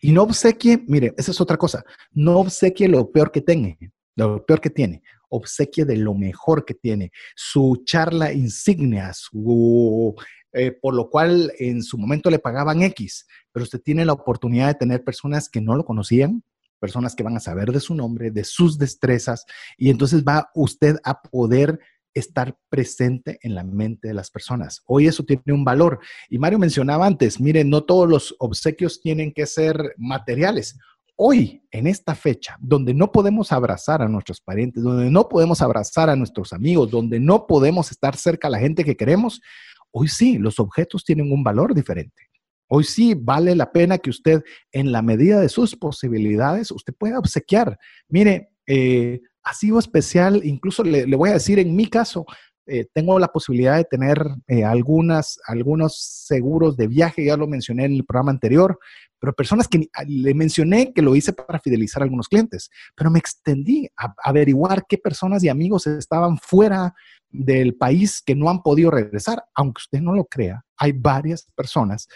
[0.01, 3.77] Y no obsequie, mire, esa es otra cosa, no obsequie lo peor que tenga,
[4.17, 10.13] lo peor que tiene, obsequie de lo mejor que tiene, su charla insignia, su,
[10.53, 14.67] eh, por lo cual en su momento le pagaban X, pero usted tiene la oportunidad
[14.67, 16.43] de tener personas que no lo conocían,
[16.83, 19.47] personas que van a saber de su nombre, de sus destrezas,
[19.79, 21.79] y entonces va usted a poder
[22.13, 24.83] estar presente en la mente de las personas.
[24.87, 26.01] Hoy eso tiene un valor.
[26.29, 30.77] Y Mario mencionaba antes, miren, no todos los obsequios tienen que ser materiales.
[31.17, 36.11] Hoy, en esta fecha, donde no podemos abrazar a nuestros parientes, donde no podemos abrazar
[36.11, 39.41] a nuestros amigos, donde no podemos estar cerca a la gente que queremos,
[39.93, 42.32] hoy sí, los objetos tienen un valor diferente.
[42.75, 44.43] Hoy sí vale la pena que usted,
[44.73, 47.79] en la medida de sus posibilidades, usted pueda obsequiar.
[48.09, 52.25] Mire, eh, ha sido especial, incluso le, voy a decir, en mi caso,
[52.67, 57.85] eh, tengo la posibilidad de tener eh, algunas, algunos seguros de viaje, ya lo mencioné
[57.85, 58.79] en el programa anterior,
[59.19, 63.11] pero personas que ah, le mencioné que lo hice para fidelizar a algunos clientes, pero
[63.11, 66.95] me extendí a, averiguar qué personas y amigos estaban fuera
[67.33, 72.09] del país que no han podido regresar, aunque usted no lo crea, hay varias personas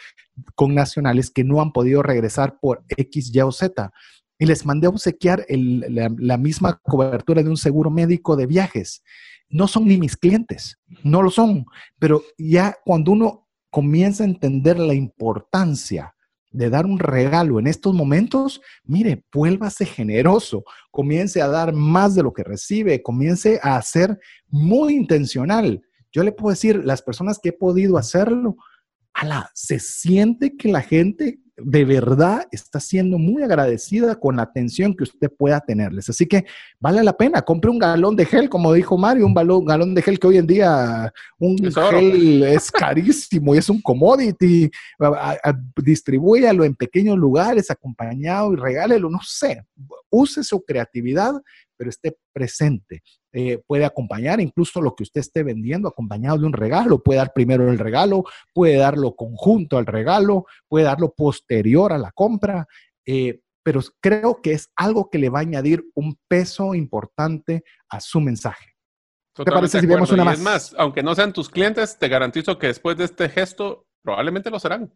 [0.55, 3.91] con nacionales que no han podido regresar por X, Y o Z
[4.39, 9.03] y les mandé a obsequiar la, misma cobertura de un seguro médico de viajes.
[9.49, 11.67] No son ni mis clientes, no lo son,
[11.99, 16.16] pero ya cuando uno comienza a entender la importancia
[16.57, 22.23] de dar un regalo en estos momentos, mire, vuélvase generoso, comience a dar más de
[22.23, 25.83] lo que recibe, comience a ser muy intencional.
[26.11, 28.57] Yo le puedo decir, las personas que he podido hacerlo,
[29.13, 34.95] ala, se siente que la gente de verdad está siendo muy agradecida con la atención
[34.95, 36.09] que usted pueda tenerles.
[36.09, 36.45] Así que
[36.79, 40.19] vale la pena, compre un galón de gel, como dijo Mario, un galón de gel
[40.19, 44.71] que hoy en día un gel es carísimo y es un commodity.
[45.83, 49.65] Distribúyalo en pequeños lugares, acompañado y regálelo, no sé,
[50.11, 51.33] use su creatividad,
[51.77, 53.03] pero esté presente.
[53.33, 57.03] Eh, puede acompañar incluso lo que usted esté vendiendo acompañado de un regalo.
[57.03, 58.25] Puede dar primero el regalo,
[58.55, 62.67] puede darlo conjunto al regalo, puede darlo posterior a la compra.
[63.07, 68.01] Eh, pero creo que es algo que le va a añadir un peso importante a
[68.01, 68.77] su mensaje.
[69.35, 70.39] ¿Qué ¿Te parece si vemos una más?
[70.39, 74.51] Es más, aunque no sean tus clientes, te garantizo que después de este gesto probablemente
[74.51, 74.89] lo serán.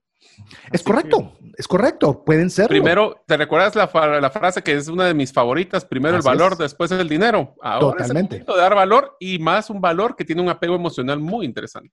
[0.71, 2.69] Es correcto, es correcto, pueden ser.
[2.69, 5.85] Primero, ¿te recuerdas la, frase que es una de mis favoritas?
[5.85, 7.57] Primero el valor, después el dinero.
[7.61, 8.37] Ahora Totalmente.
[8.37, 11.45] Es el de dar valor y más un valor que tiene un apego emocional muy
[11.45, 11.93] interesante.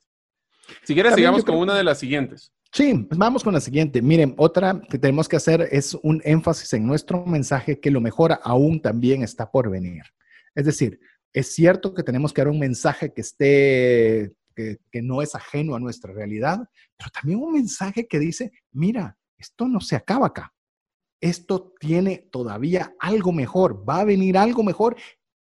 [0.84, 2.54] Si quieres, sigamos con una de las siguientes.
[2.72, 4.00] Sí, vamos con la siguiente.
[4.00, 8.40] Miren, otra que tenemos que hacer es un énfasis en nuestro mensaje que lo mejor
[8.44, 10.04] aún también está por venir.
[10.54, 11.00] Es decir,
[11.34, 15.80] es cierto que tenemos que dar un mensaje que esté que, no es ajeno a
[15.80, 20.54] nuestra realidad, pero también un mensaje que dice, mira, esto no se acaba acá.
[21.22, 24.96] Esto tiene todavía algo mejor, va a venir algo mejor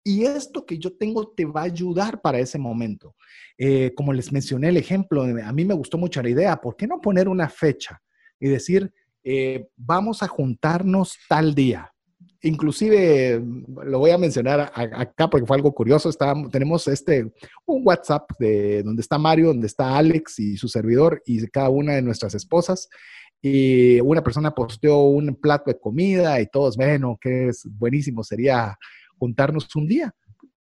[0.04, 3.16] y esto que yo tengo te va a ayudar para ese momento.
[3.58, 6.88] Eh, como les mencioné el ejemplo, a mí me gustó mucho la idea, ¿por qué
[6.88, 8.02] no poner una fecha
[8.40, 8.94] y decir,
[9.24, 11.95] eh, vamos a juntarnos tal día?
[12.42, 13.42] Inclusive,
[13.86, 16.12] lo voy a mencionar acá porque fue algo curioso,
[16.52, 17.32] tenemos este,
[17.66, 21.94] un WhatsApp de donde está Mario, donde está Alex y su servidor y cada una
[21.94, 22.90] de nuestras esposas.
[23.42, 28.76] Y una persona posteó un plato de comida y todos, bueno, que es buenísimo, sería
[29.18, 30.16] juntarnos un día.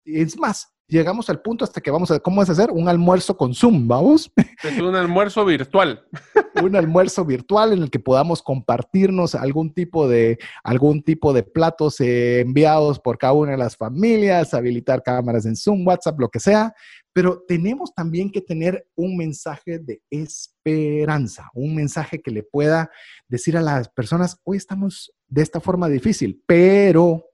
[0.05, 2.71] Es más, llegamos al punto hasta que vamos a, ¿cómo es hacer?
[2.71, 4.31] Un almuerzo con Zoom, ¿vamos?
[4.63, 6.07] Es un almuerzo virtual.
[6.63, 12.01] un almuerzo virtual en el que podamos compartirnos algún tipo de, algún tipo de platos
[12.01, 16.41] eh, enviados por cada una de las familias, habilitar cámaras en Zoom, WhatsApp, lo que
[16.41, 16.75] sea.
[17.13, 22.91] Pero tenemos también que tener un mensaje de esperanza, un mensaje que le pueda
[23.29, 27.31] decir a las personas, hoy estamos de esta forma difícil, pero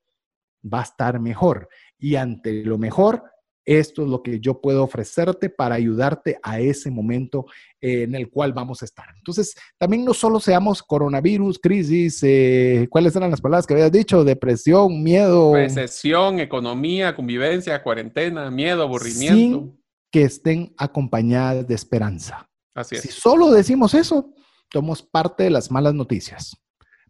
[0.62, 1.68] va a estar mejor.
[1.98, 3.24] Y ante lo mejor,
[3.64, 7.46] esto es lo que yo puedo ofrecerte para ayudarte a ese momento
[7.80, 9.06] eh, en el cual vamos a estar.
[9.16, 14.24] Entonces, también no solo seamos coronavirus, crisis, eh, ¿cuáles eran las palabras que habías dicho?
[14.24, 15.54] Depresión, miedo.
[15.54, 19.76] Recesión, economía, convivencia, cuarentena, miedo, aburrimiento.
[20.10, 22.48] que estén acompañadas de esperanza.
[22.74, 23.02] Así es.
[23.02, 24.34] Si solo decimos eso,
[24.72, 26.56] somos parte de las malas noticias.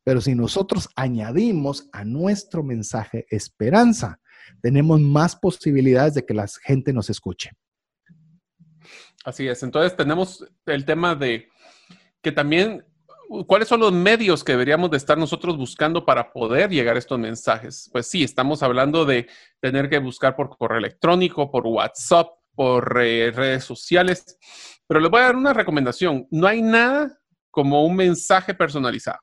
[0.02, 4.18] Pero si nosotros añadimos a nuestro mensaje esperanza,
[4.60, 7.50] tenemos más posibilidades de que la gente nos escuche.
[9.24, 9.62] Así es.
[9.62, 11.48] Entonces tenemos el tema de
[12.22, 12.84] que también,
[13.46, 17.18] ¿cuáles son los medios que deberíamos de estar nosotros buscando para poder llegar a estos
[17.18, 17.88] mensajes?
[17.92, 19.28] Pues sí, estamos hablando de
[19.60, 24.38] tener que buscar por correo electrónico, por WhatsApp, por eh, redes sociales,
[24.86, 26.26] pero les voy a dar una recomendación.
[26.30, 27.18] No hay nada
[27.50, 29.18] como un mensaje personalizado.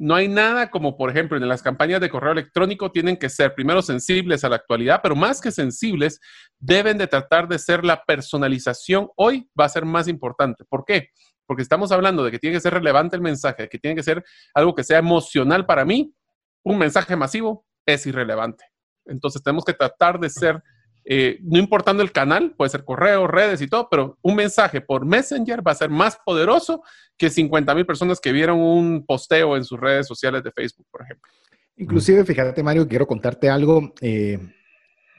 [0.00, 3.52] No hay nada como, por ejemplo, en las campañas de correo electrónico tienen que ser
[3.52, 6.20] primero sensibles a la actualidad, pero más que sensibles,
[6.60, 9.08] deben de tratar de ser la personalización.
[9.16, 10.64] Hoy va a ser más importante.
[10.68, 11.08] ¿Por qué?
[11.46, 14.24] Porque estamos hablando de que tiene que ser relevante el mensaje, que tiene que ser
[14.54, 16.14] algo que sea emocional para mí.
[16.62, 18.66] Un mensaje masivo es irrelevante.
[19.04, 20.62] Entonces tenemos que tratar de ser
[21.10, 25.06] eh, no importando el canal, puede ser correo, redes y todo, pero un mensaje por
[25.06, 26.82] Messenger va a ser más poderoso
[27.16, 31.00] que 50 mil personas que vieron un posteo en sus redes sociales de Facebook, por
[31.00, 31.32] ejemplo.
[31.76, 33.94] Inclusive, fíjate, Mario, quiero contarte algo.
[34.02, 34.38] Eh,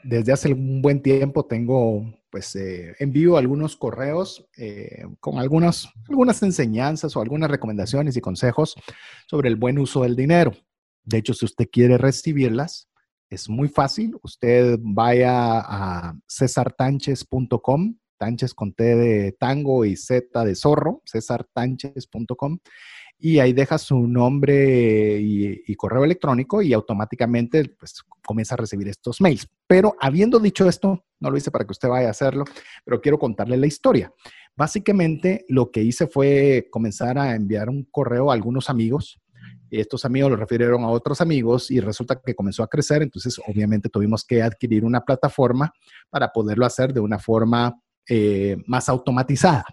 [0.04, 4.46] desde hace un buen tiempo tengo, pues, eh, envío algunos correos
[5.18, 8.76] con algunas, algunas enseñanzas o algunas recomendaciones y consejos
[9.26, 10.52] sobre el buen uso del dinero.
[11.02, 12.89] De hecho, si usted quiere recibirlas,
[13.30, 14.16] es muy fácil.
[14.22, 22.58] Usted vaya a cesartanches.com, Tanches con T de tango y Z de zorro, cesartanches.com,
[23.18, 29.20] y ahí deja su nombre y, correo electrónico y automáticamente pues, comienza a recibir estos
[29.20, 29.48] mails.
[29.66, 32.44] Pero habiendo dicho esto, no lo hice para que usted vaya a hacerlo,
[32.84, 34.12] pero quiero contarle la historia.
[34.56, 39.20] Básicamente lo que hice fue comenzar a enviar un correo a algunos amigos
[39.70, 43.88] estos amigos lo refirieron a otros amigos y resulta que comenzó a crecer, entonces obviamente
[43.88, 45.72] tuvimos que adquirir una plataforma
[46.08, 49.64] para poderlo hacer de una forma eh, más automatizada.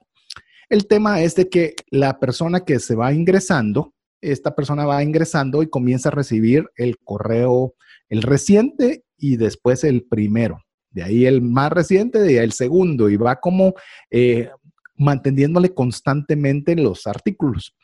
[0.70, 5.64] El tema es de que la persona que se va ingresando, esta persona va ingresando
[5.64, 7.74] y comienza a recibir el correo,
[8.10, 10.60] el reciente y después el primero.
[10.90, 13.76] De ahí el más reciente, de ahí el segundo, y va como
[14.12, 14.50] eh,
[14.98, 17.76] manteniéndole constantemente los artículos.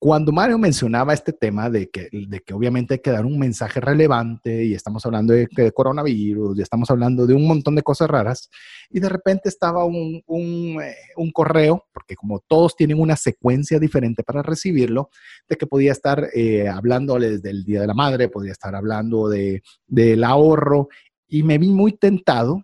[0.00, 3.80] Cuando Mario mencionaba este tema de que, de que obviamente hay que dar un mensaje
[3.80, 8.48] relevante y estamos hablando de, coronavirus y estamos hablando de un montón de cosas raras
[8.90, 14.22] y de repente estaba un, eh, un, correo, porque como todos tienen una secuencia diferente
[14.22, 15.10] para recibirlo,
[15.48, 19.62] de que podía estar eh, hablándoles del Día de la Madre, podía estar hablando de,
[19.88, 20.88] del ahorro
[21.26, 22.62] y me vi muy tentado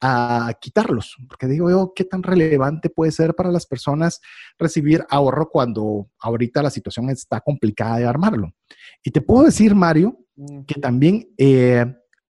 [0.00, 4.20] a quitarlos, porque digo yo, ¿qué tan relevante puede ser para las personas
[4.58, 8.52] recibir ahorro cuando ahorita la situación está complicada de armarlo?
[9.02, 10.18] Y te puedo decir, Mario,
[10.66, 11.84] que también eh,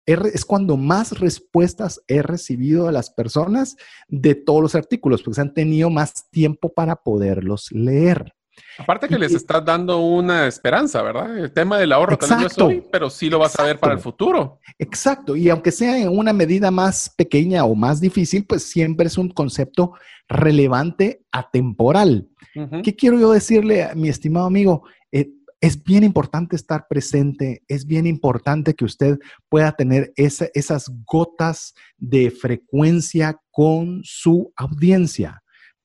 [0.04, 3.76] es cuando más respuestas he recibido de las personas
[4.08, 8.34] de todos los artículos, porque se han tenido más tiempo para poderlos leer.
[8.78, 11.38] Aparte que les estás dando una esperanza, ¿verdad?
[11.38, 14.00] El tema del ahorro también es hoy, pero sí lo vas a ver para el
[14.00, 14.58] futuro.
[14.78, 19.18] Exacto, y aunque sea en una medida más pequeña o más difícil, pues siempre es
[19.18, 19.92] un concepto
[20.28, 22.28] relevante atemporal.
[22.82, 24.84] ¿Qué quiero yo decirle a mi estimado amigo?
[25.12, 25.30] Eh,
[25.60, 32.30] es bien importante estar presente, es bien importante que usted pueda tener esas gotas de
[32.30, 35.39] frecuencia con su audiencia.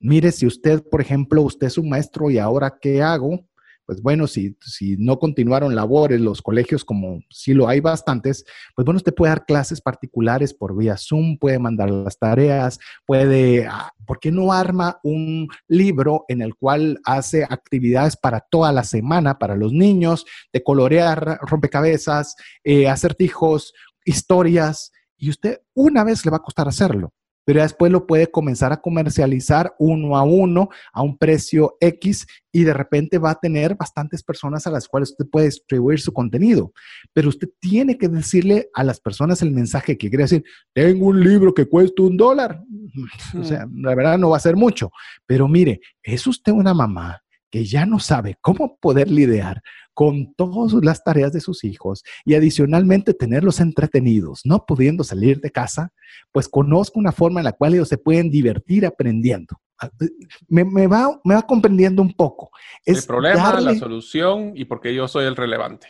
[0.07, 3.43] Mire, si usted, por ejemplo, usted es un maestro y ahora qué hago,
[3.87, 8.45] pues bueno, si, si no continuaron labores los colegios como sí lo hay bastantes,
[8.75, 12.77] pues bueno, usted puede dar clases particulares por vía Zoom, puede mandar las tareas,
[13.07, 18.71] puede, ah, ¿por qué no arma un libro en el cual hace actividades para toda
[18.71, 23.73] la semana para los niños, de colorear rompecabezas, eh, acertijos,
[24.05, 27.11] historias, y usted una vez le va a costar hacerlo
[27.45, 32.63] pero después lo puede comenzar a comercializar uno a uno a un precio X y
[32.63, 36.73] de repente va a tener bastantes personas a las cuales usted puede distribuir su contenido.
[37.13, 40.43] Pero usted tiene que decirle a las personas el mensaje que quiere decir,
[40.73, 42.61] tengo un libro que cuesta un dólar.
[43.39, 44.89] O sea, la verdad no va a ser mucho,
[45.25, 47.21] pero mire, es usted una mamá
[47.55, 49.61] que ya no sabe cómo poder lidiar
[49.93, 55.51] con todas las tareas de sus hijos y adicionalmente tenerlos entretenidos, no pudiendo salir de
[55.51, 55.93] casa,
[56.33, 59.55] pues conozco una forma en la cual ellos se pueden divertir aprendiendo.
[59.79, 60.09] Ah, eh,
[60.49, 62.51] me, va, me va comprendiendo un poco.
[62.85, 65.87] el problema, la solución y porque yo soy el relevante.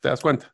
[0.00, 0.52] ¿Te das cuenta?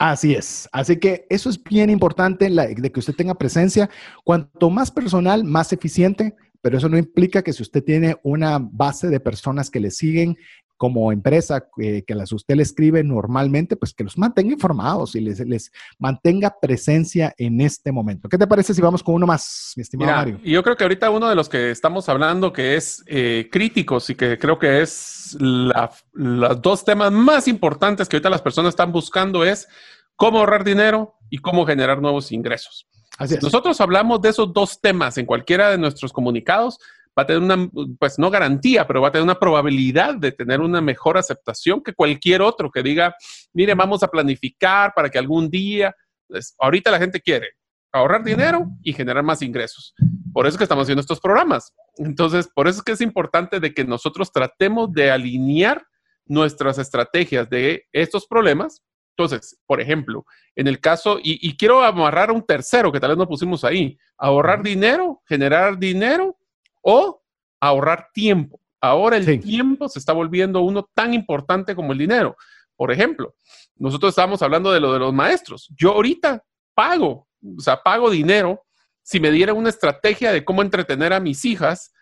[0.00, 0.68] Así es.
[0.72, 3.88] Así que eso es bien importante de que usted tenga presencia.
[4.24, 9.08] Cuanto más personal, más eficiente, pero eso no implica que si usted tiene una base
[9.08, 10.36] de personas que le siguen
[10.76, 15.20] como empresa eh, que las usted le escribe normalmente, pues que los mantenga informados y
[15.20, 18.30] les, les mantenga presencia en este momento.
[18.30, 20.40] ¿Qué te parece si vamos con uno más, mi estimado Mira, Mario?
[20.42, 24.14] Yo creo que ahorita uno de los que estamos hablando que es eh, críticos y
[24.14, 28.90] que creo que es la- los dos temas más importantes que ahorita las personas están
[28.90, 29.68] buscando es
[30.16, 32.86] cómo ahorrar dinero y cómo generar nuevos ingresos.
[33.20, 33.42] Así es.
[33.42, 36.78] Nosotros hablamos de esos dos temas en cualquiera de nuestros comunicados,
[37.18, 40.60] va a tener una, pues no garantía, pero va a tener una probabilidad de tener
[40.60, 43.14] una mejor aceptación que cualquier otro que diga,
[43.52, 45.94] mire, vamos a planificar para que algún día,
[46.26, 47.50] pues, ahorita la gente quiere
[47.92, 49.94] ahorrar dinero y generar más ingresos.
[50.32, 51.74] Por eso es que estamos haciendo estos programas.
[51.96, 55.84] Entonces, por eso es que es importante de que nosotros tratemos de alinear
[56.24, 58.82] nuestras estrategias de estos problemas.
[59.24, 60.24] Entonces, por ejemplo,
[60.56, 63.98] en el caso, y, y quiero amarrar un tercero que tal vez no pusimos ahí,
[64.18, 66.36] ahorrar dinero, generar dinero
[66.82, 67.22] o
[67.60, 68.60] ahorrar tiempo.
[68.80, 69.38] Ahora el Sí.
[69.38, 72.36] tiempo se está volviendo uno tan importante como el dinero.
[72.76, 73.34] Por ejemplo,
[73.76, 75.68] nosotros estábamos hablando de lo de los maestros.
[75.76, 76.42] Yo ahorita
[76.74, 78.62] pago, o sea, pago dinero
[79.02, 81.92] si me dieran una estrategia de cómo entretener a mis hijas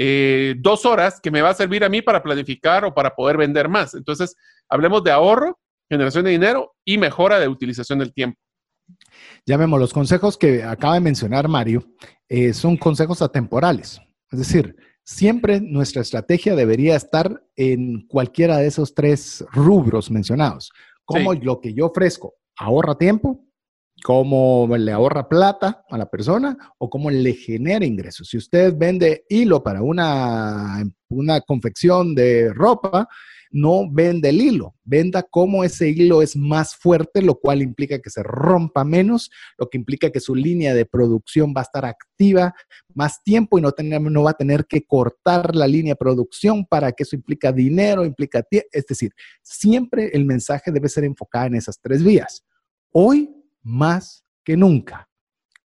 [0.00, 3.36] eh, dos horas que me va a servir a mí para planificar o para poder
[3.36, 3.94] vender más.
[3.94, 4.36] Entonces,
[4.68, 8.38] hablemos de ahorro, generación de dinero y mejora de utilización del tiempo.
[9.46, 11.84] Llamemos, los consejos que acaba de mencionar Mario
[12.28, 14.00] eh, son consejos atemporales.
[14.30, 20.70] Es decir, siempre nuestra estrategia debería estar en cualquiera de esos tres rubros mencionados.
[21.04, 21.40] Como Sí.
[21.42, 23.44] lo que yo ofrezco ahorra tiempo,
[24.04, 28.28] cómo le ahorra plata a la persona o cómo le genera ingresos.
[28.28, 33.08] Si usted vende hilo para una, una confección de ropa,
[33.50, 38.10] no vende el hilo, venda cómo ese hilo es más fuerte, lo cual implica que
[38.10, 42.54] se rompa menos, lo que implica que su línea de producción va a estar activa
[42.94, 47.04] más tiempo y no va a tener que cortar la línea de producción para que
[47.04, 48.68] eso implica dinero, implica tiempo.
[48.72, 49.12] Es decir,
[49.42, 52.44] siempre el mensaje debe ser enfocado en esas tres vías.
[52.92, 53.30] Hoy
[53.62, 55.08] más que nunca.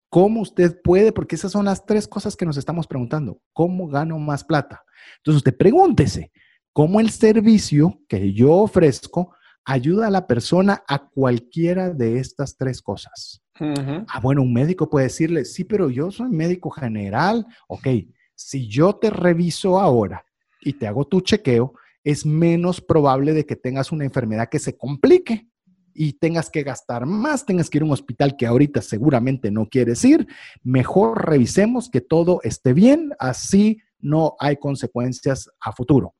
[0.09, 1.11] ¿Cómo usted puede?
[1.11, 3.41] Porque esas son las tres cosas que nos estamos preguntando.
[3.51, 4.83] ¿Cómo gano más plata?
[5.17, 6.31] Entonces usted pregúntese,
[6.73, 9.33] ¿cómo el servicio que yo ofrezco
[9.63, 13.41] ayuda a la persona a cualquiera de estas tres cosas?
[13.59, 17.45] Ah, bueno, un médico puede decirle, sí, pero yo soy médico general.
[17.67, 17.87] Ok,
[18.35, 20.25] si yo te reviso ahora
[20.59, 21.73] y te hago tu chequeo,
[22.03, 25.47] es menos probable de que tengas una enfermedad que se complique
[25.93, 29.67] y tengas que gastar más, tengas que ir a un hospital que ahorita seguramente no
[29.67, 30.27] quieres ir.
[30.63, 36.15] Mejor revisemos que todo esté bien, así no hay consecuencias a futuro.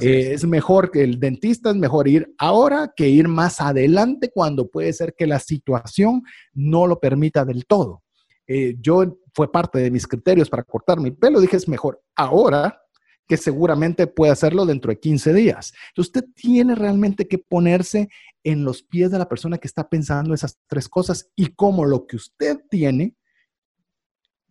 [0.00, 0.42] Eh, es.
[0.42, 4.92] es mejor que el dentista, es mejor ir ahora que ir más adelante cuando puede
[4.92, 6.22] ser que la situación
[6.52, 8.02] no lo permita del todo.
[8.46, 12.80] Eh, yo fue parte de mis criterios para cortar mi pelo, dije es mejor ahora
[13.28, 15.72] que seguramente puede hacerlo dentro de 15 días.
[15.88, 18.08] Entonces usted tiene realmente que ponerse
[18.44, 22.06] en los pies de la persona que está pensando esas tres cosas y cómo lo
[22.06, 23.16] que usted tiene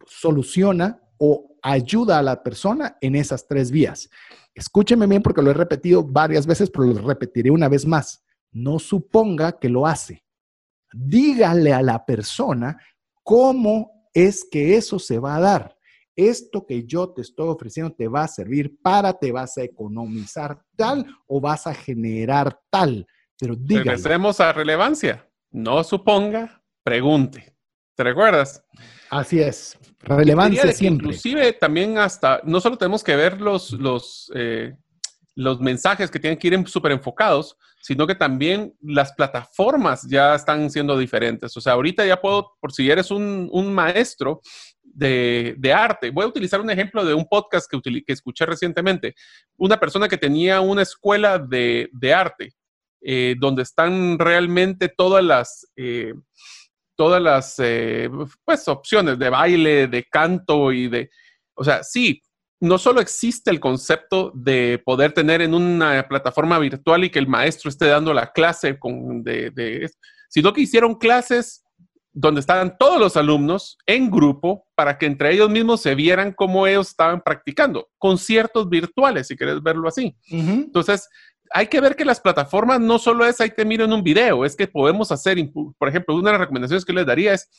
[0.05, 4.09] soluciona o ayuda a la persona en esas tres vías.
[4.53, 8.23] Escúcheme bien porque lo he repetido varias veces, pero lo repetiré una vez más.
[8.51, 10.23] No suponga que lo hace.
[10.93, 12.77] Dígale a la persona
[13.23, 15.77] cómo es que eso se va a dar.
[16.15, 20.61] Esto que yo te estoy ofreciendo te va a servir para, te vas a economizar
[20.77, 23.05] tal o vas a generar tal.
[23.37, 23.91] Pero dígale.
[23.91, 25.29] Regresemos a relevancia.
[25.51, 27.54] No suponga, pregunte.
[27.95, 28.61] ¿Te recuerdas?
[29.09, 29.77] Así es.
[30.01, 31.07] Relevancia siempre.
[31.07, 34.75] Inclusive también hasta, no solo tenemos que ver los, los, eh,
[35.35, 40.69] los mensajes que tienen que ir súper enfocados, sino que también las plataformas ya están
[40.69, 41.55] siendo diferentes.
[41.55, 44.41] O sea, ahorita ya puedo, por si eres un, un maestro
[44.83, 49.15] de, de arte, voy a utilizar un ejemplo de un podcast que, que escuché recientemente.
[49.55, 52.53] Una persona que tenía una escuela de, de arte,
[53.01, 55.65] eh, donde están realmente todas las...
[55.77, 56.13] eh,
[56.95, 58.09] todas las eh,
[58.43, 61.09] pues, opciones de baile, de canto y de...
[61.55, 62.21] O sea, sí,
[62.59, 67.27] no solo existe el concepto de poder tener en una plataforma virtual y que el
[67.27, 69.89] maestro esté dando la clase con, de, de-
[70.29, 71.63] sino que hicieron clases
[72.17, 76.65] donde estaban todos los alumnos en grupo para que entre ellos mismos se vieran cómo
[76.65, 77.89] ellos estaban practicando.
[77.97, 80.15] Conciertos virtuales, si quieres verlo así.
[80.29, 81.09] Entonces,
[81.51, 84.45] hay que ver que las plataformas no solo es ahí te miro en un video,
[84.45, 85.37] es que podemos hacer,
[85.77, 87.49] por ejemplo, una de las recomendaciones que les daría es,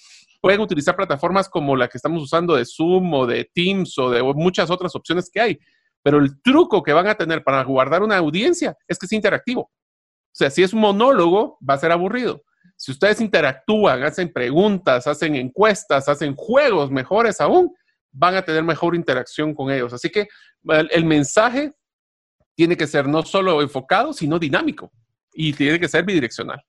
[0.40, 4.22] pueden utilizar plataformas como la que estamos usando de Zoom o de Teams o de
[4.22, 5.58] muchas otras opciones que hay,
[6.02, 9.62] pero el truco que van a tener para guardar una audiencia es que es interactivo.
[9.62, 12.42] O sea, si es un monólogo, va a ser aburrido.
[12.76, 17.74] Si ustedes interactúan, hacen preguntas, hacen encuestas, hacen juegos mejores aún,
[18.12, 19.92] van a tener mejor interacción con ellos.
[19.92, 20.28] Así que
[20.90, 21.72] el mensaje
[22.56, 24.90] tiene que ser no solo enfocado, sino dinámico
[25.32, 26.60] y tiene que ser bidireccional.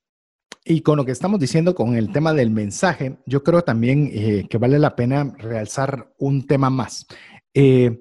[0.63, 4.47] Y con lo que estamos diciendo con el tema del mensaje, yo creo también eh,
[4.49, 7.07] que vale la pena realzar un tema más.
[7.53, 7.99] Eh,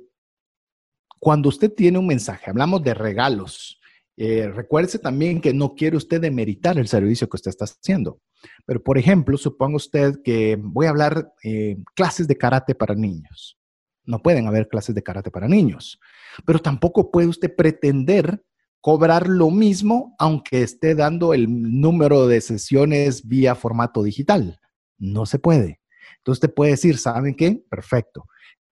[1.18, 3.80] cuando usted tiene un mensaje, hablamos de regalos,
[4.16, 8.20] eh, recuerde también que no quiere usted demeritar el servicio que usted está haciendo.
[8.64, 13.58] Pero, por ejemplo, suponga usted que voy a hablar eh, clases de karate para niños.
[14.06, 16.00] No pueden haber clases de karate para niños.
[16.44, 18.42] Pero tampoco puede usted pretender
[18.80, 21.46] cobrar lo mismo aunque esté dando el
[21.80, 24.60] número de sesiones vía formato digital.
[24.98, 25.80] No se puede.
[26.18, 27.64] Entonces usted puede decir, ¿saben qué?
[27.68, 28.26] Perfecto.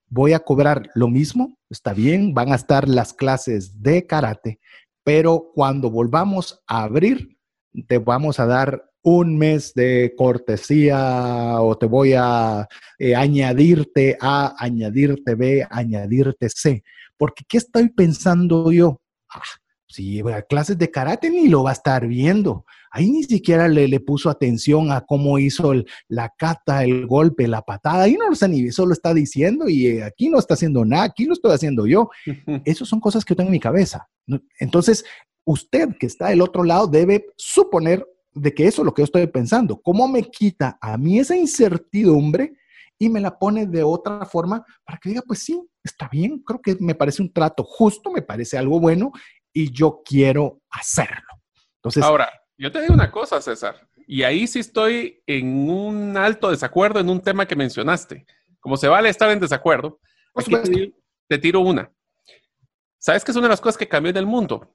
[0.09, 4.61] Voy a cobrar lo mismo, está bien, van a estar las clases de karate,
[5.03, 7.37] pero cuando volvamos a abrir,
[7.89, 12.67] te vamos a dar un mes de cortesía o te voy a
[12.99, 16.83] eh, añadirte A, añadirte B, añadirte C.
[17.19, 19.01] Porque ¿qué estoy pensando yo?
[19.29, 19.43] Ah,
[19.87, 22.65] si a clases de karate ni lo va a estar viendo.
[22.91, 25.73] Ahí ni siquiera le, le puso atención a cómo hizo
[26.09, 28.05] la cata, el golpe, la patada.
[28.05, 31.05] Ahí no lo está ni, solo está diciendo y eh, aquí no está haciendo nada,
[31.05, 32.09] aquí lo estoy haciendo yo.
[32.65, 34.09] Esas son cosas que yo tengo en mi cabeza.
[34.59, 35.05] Entonces,
[35.45, 39.05] usted que está del otro lado debe suponer de que eso es lo que yo
[39.05, 39.81] estoy pensando.
[39.81, 42.55] ¿Cómo me quita a mí esa incertidumbre
[42.99, 46.61] y me la pone de otra forma para que diga, pues sí, está bien, creo
[46.61, 49.13] que me parece un trato justo, me parece algo bueno
[49.53, 51.29] y yo quiero hacerlo.
[51.77, 56.51] Entonces, ahora, yo te digo una cosa, César, y ahí sí estoy en un alto
[56.51, 58.27] desacuerdo en un tema que mencionaste.
[58.61, 60.01] Como se vale estar en desacuerdo,
[60.35, 60.95] aquí
[61.29, 61.91] te tiro una.
[62.99, 64.74] ¿Sabes qué es una de las cosas que cambió en el mundo?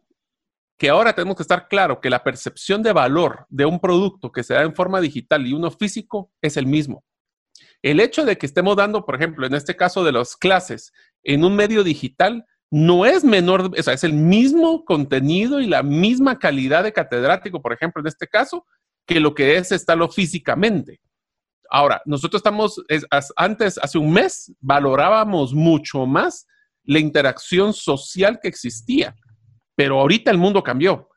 [0.80, 4.43] Que ahora tenemos que estar claro que la percepción de valor de un producto que
[4.43, 7.03] se da en forma digital y uno físico es el mismo.
[7.81, 10.91] El hecho de que estemos dando, por ejemplo, en este caso de las clases,
[11.23, 15.84] en un medio digital, no es menor, o sea, es el mismo contenido y la
[15.84, 18.65] misma calidad de catedrático, por ejemplo, en este caso,
[19.06, 21.01] que lo que es estarlo físicamente.
[21.69, 22.81] Ahora, nosotros estamos,
[23.35, 26.47] antes, hace un mes, valorábamos mucho más
[26.84, 29.15] la interacción social que existía.
[29.80, 31.07] Pero ahorita el mundo cambió.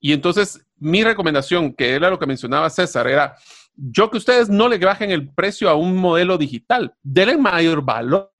[0.00, 3.36] Y entonces mi recomendación, que era lo que mencionaba César, era
[3.76, 8.32] yo que ustedes no le bajen el precio a un modelo digital, denle mayor valor.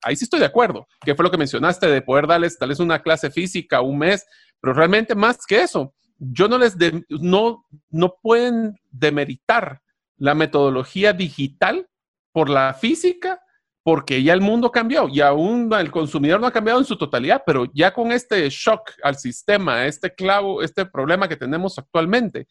[0.00, 2.80] Ahí sí estoy de acuerdo, que fue lo que mencionaste de poder darles tal vez
[2.80, 4.24] una clase física un mes,
[4.58, 6.74] pero realmente más que eso, yo no les,
[7.10, 9.82] no, no pueden demeritar
[10.16, 11.86] la metodología digital
[12.32, 13.38] por la física
[13.86, 17.44] porque ya el mundo cambió y aún el consumidor no ha cambiado en su totalidad,
[17.46, 22.48] pero ya con este shock al sistema, este clavo, este problema que tenemos actualmente,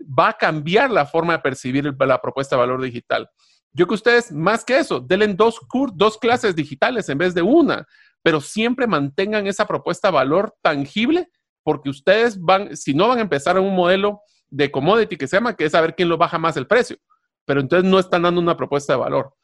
[0.00, 3.28] va a cambiar la forma de percibir la propuesta de valor digital.
[3.70, 5.60] Yo que ustedes, más que eso, denle dos,
[5.92, 7.86] dos clases digitales en vez de una,
[8.22, 11.28] pero siempre mantengan esa propuesta de valor tangible,
[11.64, 15.36] porque ustedes van, si no van a empezar en un modelo de commodity que se
[15.36, 16.96] llama, que es saber quién lo baja más el precio,
[17.44, 19.34] pero entonces no están dando una propuesta de valor.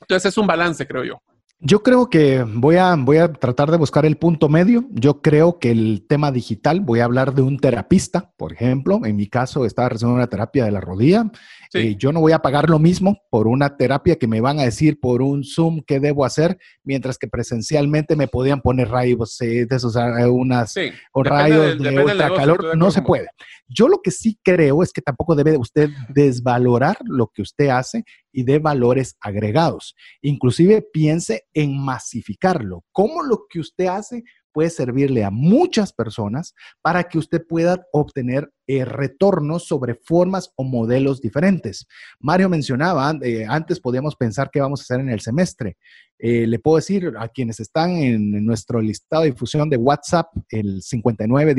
[0.00, 1.20] Entonces es un balance, creo yo.
[1.58, 4.84] Yo creo que voy a, voy a tratar de buscar el punto medio.
[4.90, 9.00] Yo creo que el tema digital, voy a hablar de un terapista, por ejemplo.
[9.06, 11.30] En mi caso, estaba recibiendo una terapia de la rodilla.
[11.74, 14.64] Eh, yo no voy a pagar lo mismo por una terapia que me van a
[14.64, 19.66] decir por un Zoom qué debo hacer, mientras que presencialmente me podían poner rayos de
[19.70, 20.74] esos, eh, unas
[21.12, 22.76] o rayos de, ultracalor.
[22.76, 23.28] No se puede.
[23.68, 28.04] Yo lo que sí creo es que tampoco debe usted desvalorar lo que usted hace
[28.32, 29.94] y de valores agregados.
[30.22, 32.84] Inclusive piense en masificarlo.
[32.92, 34.22] ¿Cómo lo que usted hace
[34.56, 40.64] puede servirle a muchas personas para que usted pueda obtener eh, retornos sobre formas o
[40.64, 41.86] modelos diferentes.
[42.20, 45.76] Mario mencionaba, eh, antes podíamos pensar qué vamos a hacer en el semestre.
[46.18, 50.80] Eh, le puedo decir a quienes están en, nuestro listado de difusión de WhatsApp, el
[50.80, 51.54] 59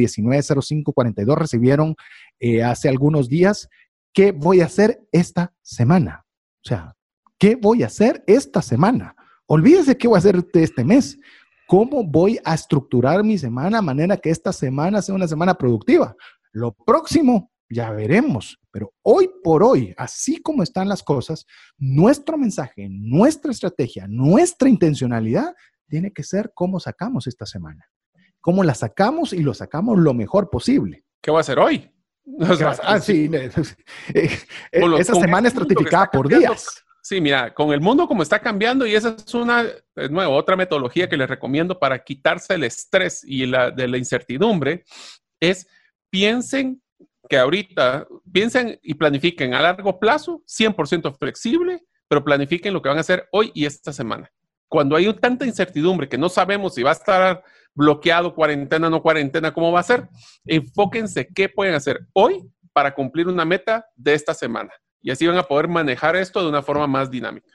[1.35, 1.95] recibieron
[2.65, 3.69] hace algunos días,
[4.11, 6.25] ¿qué voy a hacer esta semana?
[6.65, 6.95] O sea,
[7.37, 9.15] ¿qué voy a hacer esta semana?
[9.45, 11.19] Olvídese qué voy a hacer este mes
[11.67, 16.15] cómo voy a estructurar mi semana de manera que esta semana sea una semana productiva.
[16.51, 21.45] Lo próximo ya veremos, pero hoy por hoy, así como están las cosas,
[21.77, 25.53] nuestro mensaje, nuestra estrategia, nuestra intencionalidad
[25.87, 27.85] tiene que ser cómo sacamos esta semana.
[28.39, 31.03] Cómo la sacamos y lo sacamos lo mejor posible.
[31.21, 31.91] ¿Qué va a hacer hoy?
[32.83, 33.29] ah, sí.
[34.13, 36.83] esa semana estratificada por días.
[37.07, 40.57] Sí, mira, con el mundo como está cambiando, y esa es una, de nuevo, otra
[40.57, 44.83] metodología que les recomiendo para quitarse el estrés y la, de la incertidumbre,
[45.39, 45.69] es
[46.09, 46.81] piensen
[47.29, 52.97] que ahorita, piensen y planifiquen a largo plazo, 100% flexible, pero planifiquen lo que van
[52.97, 54.29] a hacer hoy y esta semana.
[54.67, 57.41] cuando hay tanta incertidumbre que no sabemos si va a estar
[57.73, 60.09] bloqueado, cuarentena, no cuarentena, cómo va a ser,
[60.43, 62.43] enfóquense qué pueden hacer hoy
[62.73, 64.73] para cumplir una meta de esta semana.
[65.01, 67.47] Y así van a poder manejar esto de una forma más dinámica.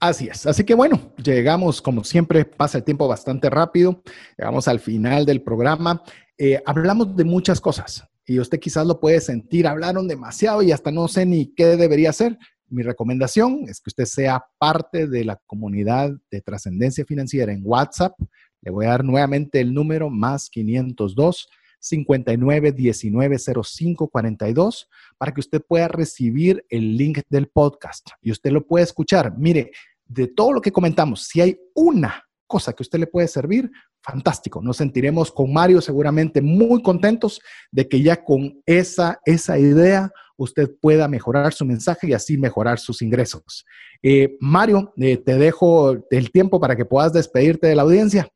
[0.00, 0.46] Así es.
[0.46, 4.02] Así que bueno, llegamos, como siempre, pasa el tiempo bastante rápido.
[4.36, 6.02] Llegamos al final del programa.
[6.36, 9.66] Eh, hablamos de muchas cosas y usted quizás lo puede sentir.
[9.66, 12.38] Hablaron demasiado y hasta no sé ni qué debería hacer.
[12.68, 18.18] Mi recomendación es que usted sea parte de la comunidad de trascendencia financiera en WhatsApp.
[18.60, 21.48] Le voy a dar nuevamente el número más 502
[21.78, 24.88] 59 19 05 42
[25.18, 29.36] para que usted pueda recibir el link del podcast y usted lo puede escuchar.
[29.38, 29.70] Mire,
[30.04, 33.70] de todo lo que comentamos, si hay una cosa que usted le puede servir,
[34.02, 34.62] fantástico.
[34.62, 37.40] Nos sentiremos con Mario seguramente muy contentos
[37.72, 42.78] de que ya con esa, esa idea usted pueda mejorar su mensaje y así mejorar
[42.78, 43.64] sus ingresos.
[44.02, 48.28] Eh, Mario, eh, te dejo el tiempo para que puedas despedirte de la audiencia.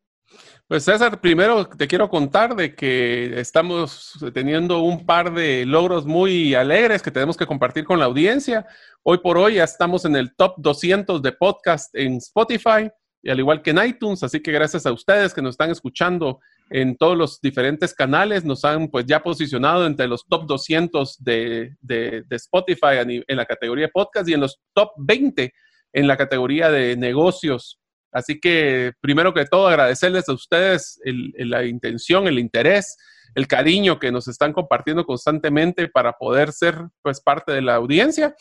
[0.70, 6.54] Pues César, primero te quiero contar de que estamos teniendo un par de logros muy
[6.54, 8.64] alegres que tenemos que compartir con la audiencia.
[9.02, 12.88] Hoy por hoy ya estamos en el top 200 de podcast en Spotify
[13.20, 16.38] y al igual que en iTunes, así que gracias a ustedes que nos están escuchando
[16.70, 21.74] en todos los diferentes canales, nos han pues ya posicionado entre los top 200 de,
[21.80, 25.52] de, de Spotify en la categoría podcast y en los top 20
[25.94, 27.79] en la categoría de negocios
[28.12, 32.96] Así que, primero que todo, agradecerles a ustedes la intención, el interés,
[33.34, 38.34] el cariño que nos están compartiendo constantemente para poder ser pues parte de la audiencia.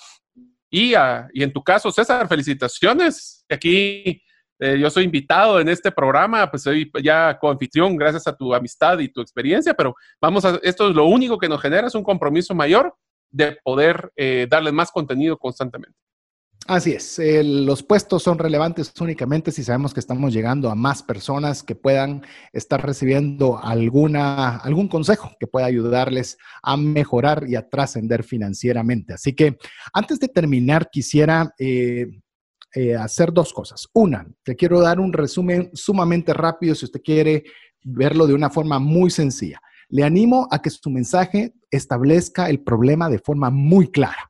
[0.71, 0.93] Y,
[1.33, 3.45] y en tu caso, César, felicitaciones.
[3.49, 4.21] Aquí
[4.61, 8.99] eh, yo soy invitado en este programa, pues soy ya coanfitrión gracias a tu amistad
[8.99, 12.03] y tu experiencia, pero vamos a, esto es lo único que nos genera, es un
[12.03, 12.93] compromiso mayor
[13.31, 15.97] de poder eh, darles más contenido constantemente.
[16.69, 21.63] Así es, los puestos son relevantes únicamente si sabemos que estamos llegando a más personas
[21.63, 22.21] que puedan
[22.53, 29.13] estar recibiendo alguna, algún consejo que pueda ayudarles a mejorar y a trascender financieramente.
[29.13, 29.57] Así que
[29.93, 32.05] antes de terminar, quisiera eh,
[32.75, 33.87] eh, hacer dos cosas.
[33.91, 37.45] Una, te quiero dar un resumen sumamente rápido si usted quiere
[37.81, 39.59] verlo de una forma muy sencilla.
[39.87, 44.29] Le animo a que su mensaje establezca el problema de forma muy clara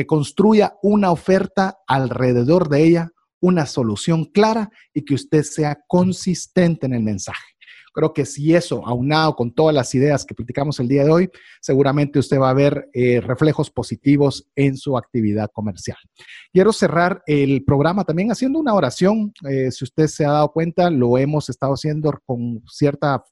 [0.00, 6.86] que construya una oferta alrededor de ella, una solución clara y que usted sea consistente
[6.86, 7.44] en el mensaje.
[7.92, 11.30] Creo que si eso, aunado con todas las ideas que platicamos el día de hoy,
[11.60, 15.98] seguramente usted va a ver eh, reflejos positivos en su actividad comercial.
[16.50, 19.34] Quiero cerrar el programa también haciendo una oración.
[19.50, 23.22] Eh, si usted se ha dado cuenta, lo hemos estado haciendo con cierta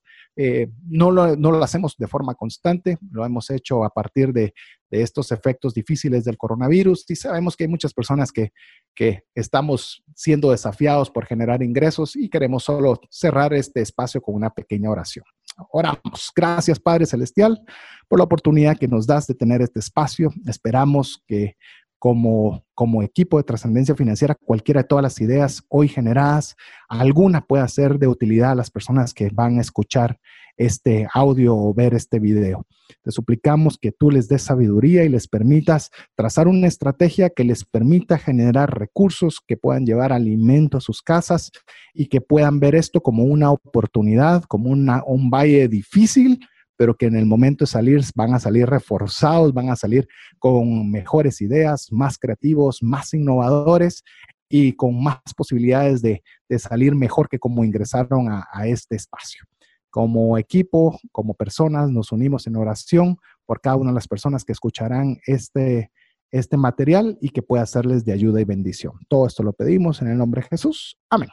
[0.40, 4.55] eh, no, lo, no, lo, hacemos de forma constante, lo hemos hecho a partir de,
[4.89, 8.52] de, estos efectos difíciles del coronavirus y sabemos que hay muchas personas que,
[8.94, 14.51] que estamos siendo desafiados por generar ingresos y queremos solo cerrar este espacio con una
[14.51, 15.24] pequeña oración.
[15.73, 16.31] Oramos.
[16.36, 17.60] Gracias, Padre Celestial,
[18.06, 20.31] por la oportunidad que nos das de tener este espacio.
[20.47, 21.56] Esperamos que
[21.98, 26.56] como, como equipo de trascendencia financiera, cualquiera de todas las ideas hoy generadas,
[26.88, 30.18] alguna pueda ser de utilidad a las personas que van a escuchar
[30.56, 32.66] este audio o ver este video.
[33.02, 37.64] Te suplicamos que tú les des sabiduría y les permitas trazar una estrategia que les
[37.64, 41.52] permita generar recursos que puedan llevar alimento a sus casas
[41.94, 46.40] y que puedan ver esto como una oportunidad, como una, un valle difícil,
[46.78, 50.88] pero que en el momento de salir van a salir reforzados, van a salir con
[50.90, 54.05] mejores ideas, más creativos, más innovadores
[54.48, 56.22] y con más posibilidades de,
[56.56, 59.44] salir mejor que como ingresaron a, este espacio.
[59.90, 64.52] Como equipo, como personas, nos unimos en oración por cada una de las personas que
[64.52, 65.90] escucharán este,
[66.30, 68.92] este material y que pueda serles de ayuda y bendición.
[69.09, 70.96] Todo esto lo pedimos en el nombre de Jesús.
[71.10, 71.30] Amén.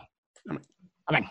[0.47, 0.63] Amén.
[1.07, 1.25] Amén.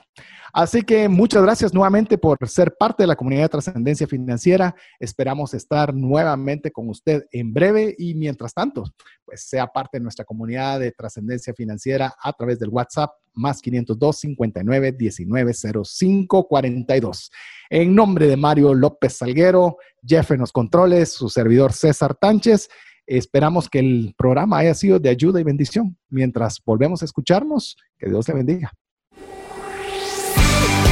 [0.52, 4.72] Así que muchas gracias nuevamente por ser parte de la comunidad de trascendencia financiera.
[5.00, 8.84] Esperamos estar nuevamente con usted en breve y mientras tanto,
[9.24, 14.16] pues sea parte de nuestra comunidad de trascendencia financiera a través del WhatsApp más 502
[14.16, 15.52] 59 19
[15.84, 17.32] 05 42.
[17.70, 22.68] En nombre de Mario López Salguero, Jeff en los controles, su servidor César Tánchez.
[23.06, 25.98] Esperamos que el programa haya sido de ayuda y bendición.
[26.10, 28.72] Mientras volvemos a escucharnos, que Dios le bendiga.